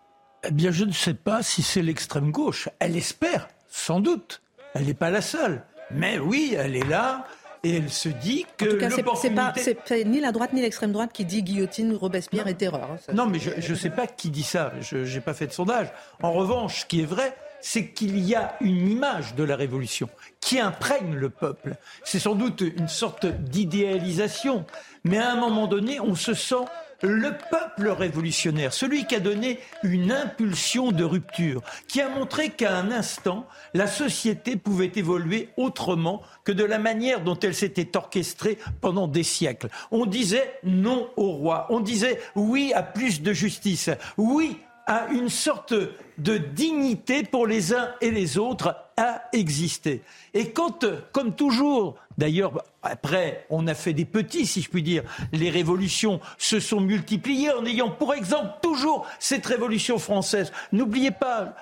[0.45, 2.69] Eh bien, je ne sais pas si c'est l'extrême gauche.
[2.79, 4.43] Elle espère, sans doute.
[4.75, 5.65] Elle n'est pas la seule.
[5.91, 7.27] Mais oui, elle est là
[7.65, 8.65] et elle se dit que.
[8.67, 9.55] En tout cas,
[9.85, 12.91] c'est ni la droite ni l'extrême droite qui dit guillotine, Robespierre et terreur.
[12.93, 14.73] Hein, non, mais je ne sais pas qui dit ça.
[14.81, 15.89] Je n'ai pas fait de sondage.
[16.23, 20.09] En revanche, ce qui est vrai, c'est qu'il y a une image de la révolution
[20.41, 21.77] qui imprègne le peuple.
[22.05, 24.65] C'est sans doute une sorte d'idéalisation,
[25.05, 26.65] mais à un moment donné, on se sent
[27.03, 32.77] le peuple révolutionnaire, celui qui a donné une impulsion de rupture, qui a montré qu'à
[32.77, 38.59] un instant, la société pouvait évoluer autrement que de la manière dont elle s'était orchestrée
[38.81, 39.69] pendant des siècles.
[39.91, 44.59] On disait non au roi, on disait oui à plus de justice, oui
[44.89, 45.75] à une sorte
[46.17, 50.03] de dignité pour les uns et les autres a existé.
[50.33, 55.05] Et quand, comme toujours, d'ailleurs, après, on a fait des petits, si je puis dire,
[55.33, 60.53] les révolutions se sont multipliées en ayant, pour exemple, toujours cette révolution française.
[60.73, 61.55] N'oubliez pas,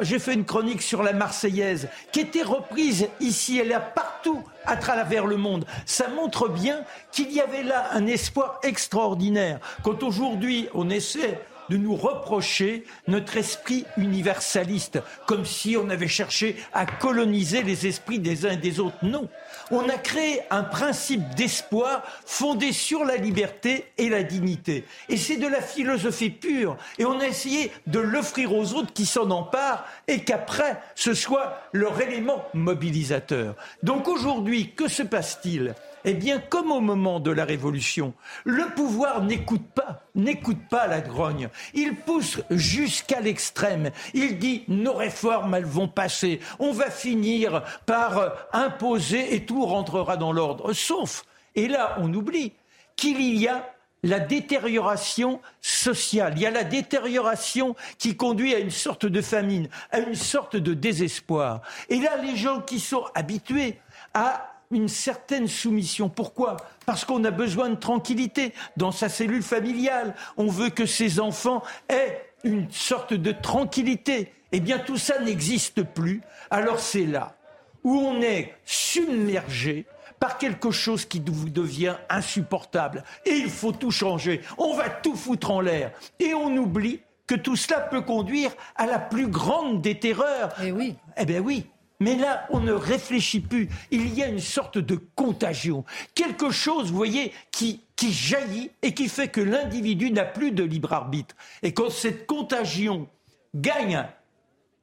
[0.00, 4.76] j'ai fait une chronique sur la Marseillaise, qui était reprise ici et là, partout à
[4.76, 5.64] travers le monde.
[5.86, 6.80] Ça montre bien
[7.12, 9.60] qu'il y avait là un espoir extraordinaire.
[9.84, 16.56] Quand aujourd'hui on essaie de nous reprocher notre esprit universaliste, comme si on avait cherché
[16.72, 18.96] à coloniser les esprits des uns et des autres.
[19.02, 19.28] Non.
[19.70, 24.84] On a créé un principe d'espoir fondé sur la liberté et la dignité.
[25.08, 26.76] Et c'est de la philosophie pure.
[26.98, 31.62] Et on a essayé de l'offrir aux autres qui s'en emparent et qu'après, ce soit
[31.72, 33.56] leur élément mobilisateur.
[33.82, 35.74] Donc aujourd'hui, que se passe-t-il?
[36.04, 41.00] Eh bien, comme au moment de la Révolution, le pouvoir n'écoute pas, n'écoute pas la
[41.00, 41.48] grogne.
[41.72, 43.90] Il pousse jusqu'à l'extrême.
[44.12, 46.40] Il dit nos réformes, elles vont passer.
[46.58, 50.72] On va finir par euh, imposer et tout rentrera dans l'ordre.
[50.72, 51.24] Sauf,
[51.54, 52.52] et là, on oublie
[52.96, 53.70] qu'il y a
[54.02, 59.68] la détérioration sociale, il y a la détérioration qui conduit à une sorte de famine,
[59.90, 61.62] à une sorte de désespoir.
[61.88, 63.78] Et là, les gens qui sont habitués
[64.12, 66.08] à une certaine soumission.
[66.08, 66.56] Pourquoi?
[66.86, 70.14] Parce qu'on a besoin de tranquillité dans sa cellule familiale.
[70.36, 74.32] On veut que ses enfants aient une sorte de tranquillité.
[74.52, 76.22] Eh bien, tout ça n'existe plus.
[76.50, 77.36] Alors c'est là
[77.82, 79.86] où on est submergé
[80.18, 83.04] par quelque chose qui vous devient insupportable.
[83.26, 84.40] Et il faut tout changer.
[84.56, 85.92] On va tout foutre en l'air.
[86.18, 90.54] Et on oublie que tout cela peut conduire à la plus grande des terreurs.
[90.62, 90.96] Eh oui.
[91.16, 91.66] Eh bien oui.
[92.00, 93.68] Mais là, on ne réfléchit plus.
[93.90, 95.84] Il y a une sorte de contagion.
[96.14, 100.64] Quelque chose, vous voyez, qui, qui jaillit et qui fait que l'individu n'a plus de
[100.64, 101.36] libre arbitre.
[101.62, 103.08] Et quand cette contagion
[103.54, 104.06] gagne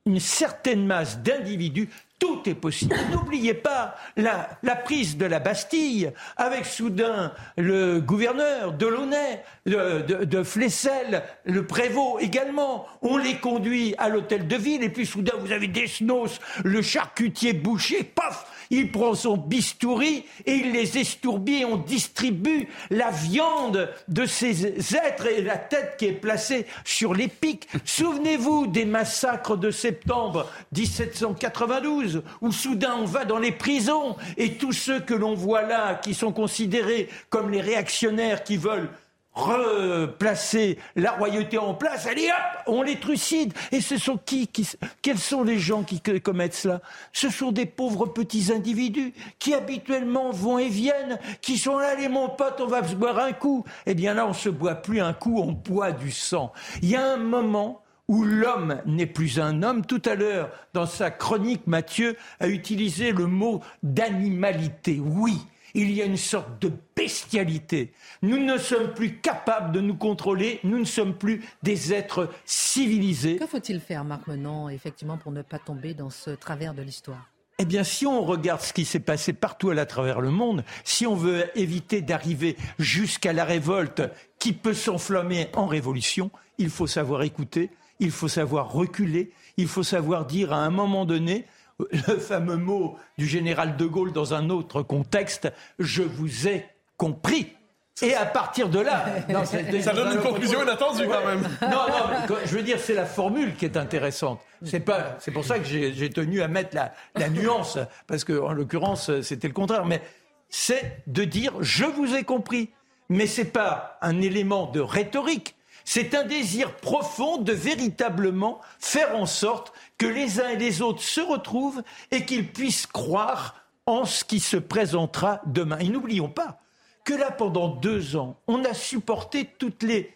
[0.06, 1.90] une certaine masse d'individus,
[2.22, 2.96] tout est possible.
[3.12, 10.44] N'oubliez pas la, prise de la Bastille avec soudain le gouverneur Delaunay, de, de, de
[10.44, 12.86] Flessel, le prévôt également.
[13.02, 17.54] On les conduit à l'hôtel de ville et puis soudain vous avez Desnos, le charcutier
[17.54, 21.66] boucher, paf il prend son bistouri et il les estourbit.
[21.66, 24.66] On distribue la viande de ces
[24.96, 27.68] êtres et la tête qui est placée sur les pics.
[27.86, 34.74] Souvenez-vous des massacres de septembre 1792 où soudain on va dans les prisons et tous
[34.74, 38.90] ceux que l'on voit là qui sont considérés comme les réactionnaires qui veulent
[39.34, 43.54] replacer la royauté en place, allez hop, on les trucide.
[43.72, 44.68] Et ce sont qui, qui
[45.02, 46.82] Quels sont les gens qui commettent cela?
[47.14, 52.10] Ce sont des pauvres petits individus qui habituellement vont et viennent, qui sont là, les
[52.10, 53.64] mon pote, on va se boire un coup.
[53.86, 56.52] Eh bien là, on se boit plus un coup, on boit du sang.
[56.82, 59.86] Il y a un moment où l'homme n'est plus un homme.
[59.86, 65.00] Tout à l'heure, dans sa chronique, Mathieu a utilisé le mot d'animalité.
[65.00, 65.38] Oui,
[65.74, 67.94] il y a une sorte de bestialité.
[68.22, 73.38] Nous ne sommes plus capables de nous contrôler, nous ne sommes plus des êtres civilisés.
[73.38, 77.32] Que faut-il faire, Marc Menon, effectivement, pour ne pas tomber dans ce travers de l'histoire?
[77.58, 81.06] Eh bien, si on regarde ce qui s'est passé partout à travers le monde, si
[81.06, 84.02] on veut éviter d'arriver jusqu'à la révolte
[84.40, 87.70] qui peut s'enflammer en révolution, il faut savoir écouter,
[88.00, 91.46] il faut savoir reculer, il faut savoir dire à un moment donné,
[92.08, 96.66] le fameux mot du général de Gaulle dans un autre contexte, je vous ai
[96.98, 97.54] compris.
[98.02, 99.06] Et à partir de là,
[99.82, 101.42] ça donne une conclusion inattendue quand même.
[101.62, 104.40] Non, non, je veux dire, c'est la formule qui est intéressante.
[104.64, 107.78] C'est pas, c'est pour ça que j'ai tenu à mettre la, la nuance,
[108.08, 109.86] parce que en l'occurrence, c'était le contraire.
[109.86, 110.02] Mais
[110.50, 112.72] c'est de dire, je vous ai compris.
[113.10, 115.56] Mais c'est pas un élément de rhétorique.
[115.86, 121.02] C'est un désir profond de véritablement faire en sorte que les uns et les autres
[121.02, 123.56] se retrouvent et qu'ils puissent croire
[123.86, 125.80] en ce qui se présentera demain.
[125.80, 126.60] Et n'oublions pas
[127.04, 130.14] que là, pendant deux ans, on a supporté toutes les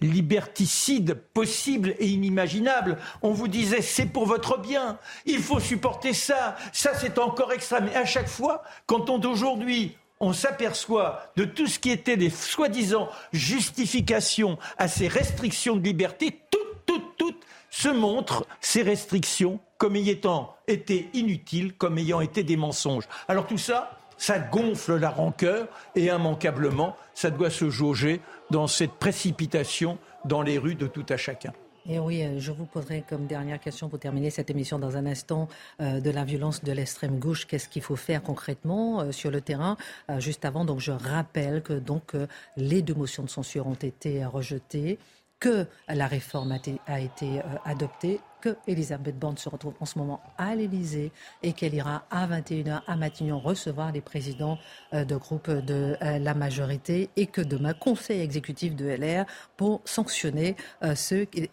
[0.00, 2.98] liberticides possibles et inimaginables.
[3.22, 7.88] On vous disait c'est pour votre bien, il faut supporter ça, ça c'est encore extrême.
[7.88, 12.30] Et à chaque fois, quand on d'aujourd'hui on s'aperçoit de tout ce qui était des
[12.30, 19.96] soi-disant justifications à ces restrictions de liberté, toutes, toutes, toutes se montrent ces restrictions comme
[19.96, 23.08] ayant été inutiles, comme ayant été des mensonges.
[23.28, 28.94] Alors tout ça, ça gonfle la rancœur et immanquablement, ça doit se jauger dans cette
[28.94, 31.52] précipitation dans les rues de tout à chacun.
[31.90, 35.06] Et oui, euh, je vous poserai comme dernière question pour terminer cette émission dans un
[35.06, 35.48] instant
[35.80, 37.46] euh, de la violence de l'extrême gauche.
[37.46, 39.78] Qu'est-ce qu'il faut faire concrètement euh, sur le terrain
[40.18, 42.12] Juste avant, je rappelle que donc
[42.56, 44.98] les deux motions de censure ont été rejetées
[45.40, 50.54] que la réforme a été, adoptée, que Elisabeth Borne se retrouve en ce moment à
[50.54, 51.12] l'Élysée
[51.42, 54.58] et qu'elle ira à 21h à Matignon recevoir les présidents
[54.94, 59.24] euh, de groupe de euh, la majorité et que demain, conseil exécutif de LR
[59.56, 60.94] pour sanctionner euh,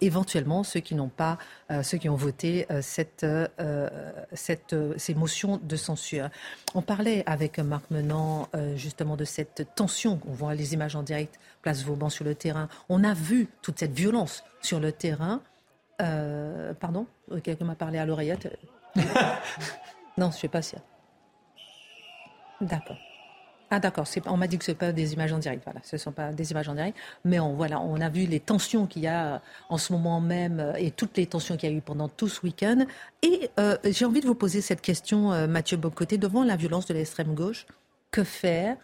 [0.00, 1.38] éventuellement ceux qui n'ont pas,
[1.82, 3.26] ceux qui ont voté cette,
[4.32, 6.28] cette, ces motions de censure.
[6.74, 10.20] On parlait avec Marc Menant justement de cette tension.
[10.28, 12.68] On voit les images en direct, place Vauban sur le terrain.
[12.88, 15.40] On a vu toute cette violence sur le terrain.
[16.00, 18.56] Euh, pardon euh, Quelqu'un m'a parlé à l'oreillette
[20.16, 20.76] Non, je ne sais pas si.
[22.60, 22.96] D'accord.
[23.68, 25.64] Ah d'accord, on m'a dit que ce pas des images en direct.
[25.64, 26.96] Voilà, ce ne sont pas des images en direct.
[27.24, 29.38] Mais on, voilà, on a vu les tensions qu'il y a euh,
[29.68, 32.42] en ce moment même et toutes les tensions qu'il y a eu pendant tout ce
[32.42, 32.86] week-end.
[33.22, 33.50] Et
[33.90, 37.66] j'ai envie de vous poser cette question, Mathieu Bocoté, devant la violence de l'extrême gauche.
[38.12, 38.76] Que faire?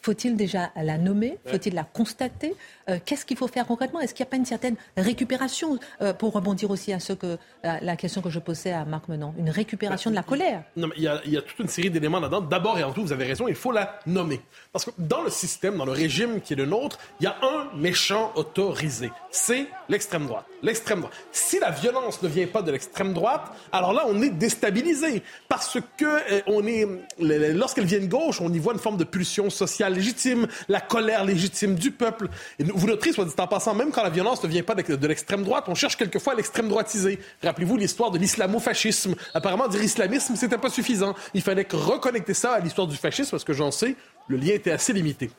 [0.00, 2.54] Faut-il déjà la nommer Faut-il la constater
[2.88, 6.12] euh, Qu'est-ce qu'il faut faire concrètement Est-ce qu'il n'y a pas une certaine récupération euh,
[6.12, 9.50] Pour rebondir aussi à ce que, la question que je posais à Marc Menon, une
[9.50, 10.62] récupération de la colère?
[10.76, 12.40] Non, mais il, y a, il y a toute une série d'éléments là-dedans.
[12.40, 14.40] D'abord et avant tout, vous avez raison, il faut la nommer.
[14.72, 17.36] Parce que dans le système, dans le régime qui est le nôtre, il y a
[17.42, 19.10] un méchant autorisé.
[19.30, 20.46] C'est l'extrême droite.
[20.62, 21.14] L'extrême droite.
[21.32, 25.22] Si la violence ne vient pas de l'extrême droite, alors là, on est déstabilisé.
[25.48, 26.86] Parce que euh, on est,
[27.18, 31.24] lorsqu'elle vient de gauche, on y voit une forme de pulsion sociale légitime, la colère
[31.24, 32.28] légitime du peuple.
[32.58, 35.06] Et vous noterez, soit dit en passant, même quand la violence ne vient pas de,
[35.06, 37.18] l'extrême droite, on cherche quelquefois l'extrême droitisé.
[37.42, 39.14] Rappelez-vous l'histoire de l'islamo-fascisme.
[39.34, 41.14] Apparemment, dire islamisme, c'était pas suffisant.
[41.34, 43.96] Il fallait reconnecter ça à l'histoire du fascisme, parce que j'en sais,
[44.28, 45.30] le lien était assez limité.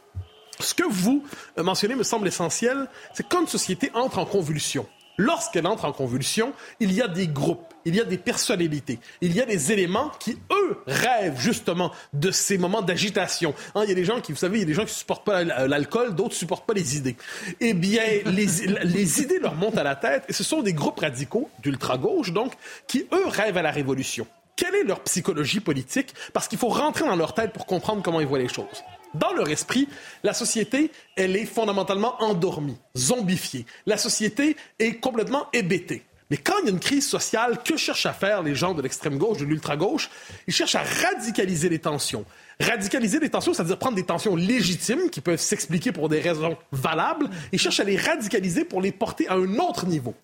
[0.59, 1.23] Ce que vous
[1.57, 4.85] mentionnez me semble essentiel, c'est quand une société entre en convulsion.
[5.19, 9.35] Lorsqu'elle entre en convulsion, il y a des groupes, il y a des personnalités, il
[9.35, 13.53] y a des éléments qui, eux, rêvent justement de ces moments d'agitation.
[13.75, 14.93] Hein, il y a des gens qui, vous savez, il y a des gens qui
[14.93, 17.17] supportent pas l'alcool, d'autres supportent pas les idées.
[17.59, 18.45] Eh bien, les,
[18.85, 22.53] les idées leur montent à la tête et ce sont des groupes radicaux, d'ultra-gauche donc,
[22.87, 24.25] qui, eux, rêvent à la révolution.
[24.59, 26.13] Quelle est leur psychologie politique?
[26.33, 28.83] Parce qu'il faut rentrer dans leur tête pour comprendre comment ils voient les choses.
[29.13, 29.87] Dans leur esprit,
[30.21, 33.65] la société, elle est fondamentalement endormie, zombifiée.
[33.85, 36.03] La société est complètement hébétée.
[36.29, 38.81] Mais quand il y a une crise sociale, que cherchent à faire les gens de
[38.81, 40.09] l'extrême gauche, de l'ultra gauche
[40.45, 42.25] Ils cherchent à radicaliser les tensions.
[42.59, 47.29] Radicaliser les tensions, c'est-à-dire prendre des tensions légitimes qui peuvent s'expliquer pour des raisons valables.
[47.53, 50.15] Ils cherchent à les radicaliser pour les porter à un autre niveau.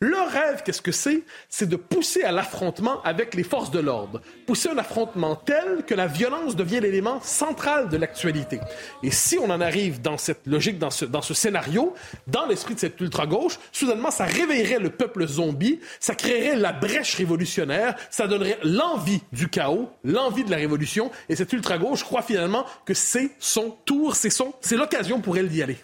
[0.00, 1.22] Leur rêve, qu'est-ce que c'est?
[1.48, 4.20] C'est de pousser à l'affrontement avec les forces de l'ordre.
[4.46, 8.60] Pousser un affrontement tel que la violence devient l'élément central de l'actualité.
[9.02, 11.94] Et si on en arrive dans cette logique, dans ce, dans ce scénario,
[12.26, 17.14] dans l'esprit de cette ultra-gauche, soudainement, ça réveillerait le peuple zombie, ça créerait la brèche
[17.14, 21.10] révolutionnaire, ça donnerait l'envie du chaos, l'envie de la révolution.
[21.28, 25.48] Et cette ultra-gauche croit finalement que c'est son tour, c'est son, c'est l'occasion pour elle
[25.48, 25.78] d'y aller.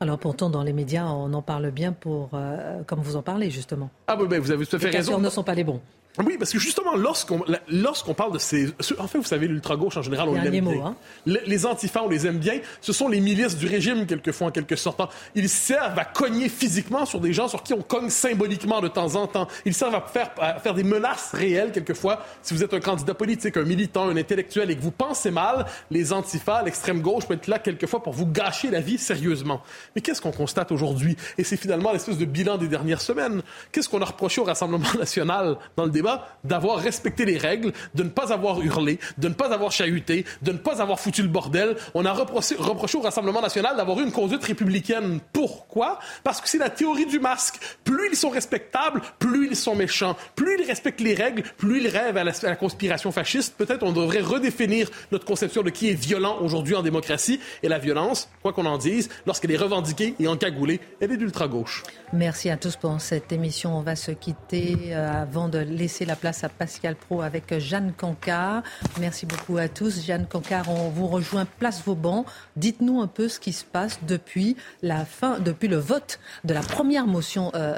[0.00, 3.50] Alors pourtant, dans les médias, on en parle bien pour, euh, comme vous en parlez
[3.50, 3.90] justement.
[4.06, 5.18] Ah oui, ben, vous avez tout à fait les raison.
[5.18, 5.80] ne sont pas les bons.
[6.24, 8.68] Oui, parce que justement, lorsqu'on lorsqu'on parle de ces...
[8.98, 10.86] En fait, vous savez, l'ultra-gauche, en général, on les aime bien.
[10.86, 10.96] Hein.
[11.26, 12.58] Les, antifas, on les aime bien.
[12.80, 15.00] Ce sont les milices du régime, quelquefois, en quelque sorte.
[15.34, 19.14] Ils servent à cogner physiquement sur des gens sur qui on cogne symboliquement de temps
[19.14, 19.46] en temps.
[19.64, 22.24] Ils servent à faire, à faire des menaces réelles, quelquefois.
[22.42, 25.66] Si vous êtes un candidat politique, un militant, un intellectuel, et que vous pensez mal,
[25.90, 29.62] les antifas, l'extrême gauche peut être là, quelquefois, pour vous gâcher la vie sérieusement.
[29.94, 31.16] Mais qu'est-ce qu'on constate aujourd'hui?
[31.36, 33.42] Et c'est finalement l'espèce de bilan des dernières semaines.
[33.70, 36.07] Qu'est-ce qu'on a reproché au Rassemblement national dans le débat?
[36.44, 40.52] D'avoir respecter les règles, de ne pas avoir hurlé, de ne pas avoir chahuté, de
[40.52, 41.76] ne pas avoir foutu le bordel.
[41.94, 45.20] On a reproché, au Rassemblement national d'avoir eu une conduite républicaine.
[45.32, 45.98] Pourquoi?
[46.24, 47.58] Parce que c'est la théorie du masque.
[47.84, 50.16] Plus ils sont respectables, plus ils sont méchants.
[50.34, 53.54] Plus ils respectent les règles, plus ils rêvent à la, à la conspiration fasciste.
[53.56, 57.40] Peut-être on devrait redéfinir notre conception de qui est violent aujourd'hui en démocratie.
[57.62, 61.82] Et la violence, quoi qu'on en dise, lorsqu'elle est revendiquée et encagoulée, elle est d'ultra-gauche.
[62.12, 63.76] Merci à tous pour cette émission.
[63.76, 67.92] On va se quitter euh, avant de laisser la place à Pascal Pro avec Jeanne
[67.96, 68.62] Cancard.
[69.00, 70.04] Merci beaucoup à tous.
[70.04, 72.24] Jeanne Cancard, on vous rejoint place Vauban.
[72.56, 76.60] Dites-nous un peu ce qui se passe depuis la fin, depuis le vote de la
[76.60, 77.76] première motion, euh,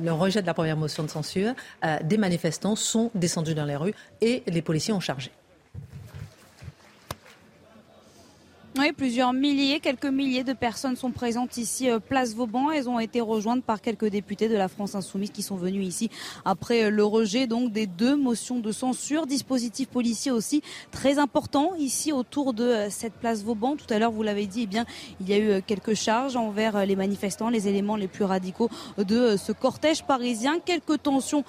[0.00, 1.54] le rejet de la première motion de censure.
[1.84, 5.30] Euh, des manifestants sont descendus dans les rues et les policiers ont chargé.
[8.78, 12.70] Oui, plusieurs milliers, quelques milliers de personnes sont présentes ici, euh, place Vauban.
[12.70, 16.08] Elles ont été rejointes par quelques députés de la France Insoumise qui sont venus ici
[16.44, 19.26] après euh, le rejet donc des deux motions de censure.
[19.26, 20.62] Dispositif policier aussi
[20.92, 23.74] très important ici autour de euh, cette place Vauban.
[23.74, 24.86] Tout à l'heure, vous l'avez dit, eh bien,
[25.20, 29.36] il y a eu quelques charges envers les manifestants, les éléments les plus radicaux de
[29.36, 30.60] ce cortège parisien.
[30.64, 31.42] Quelques tensions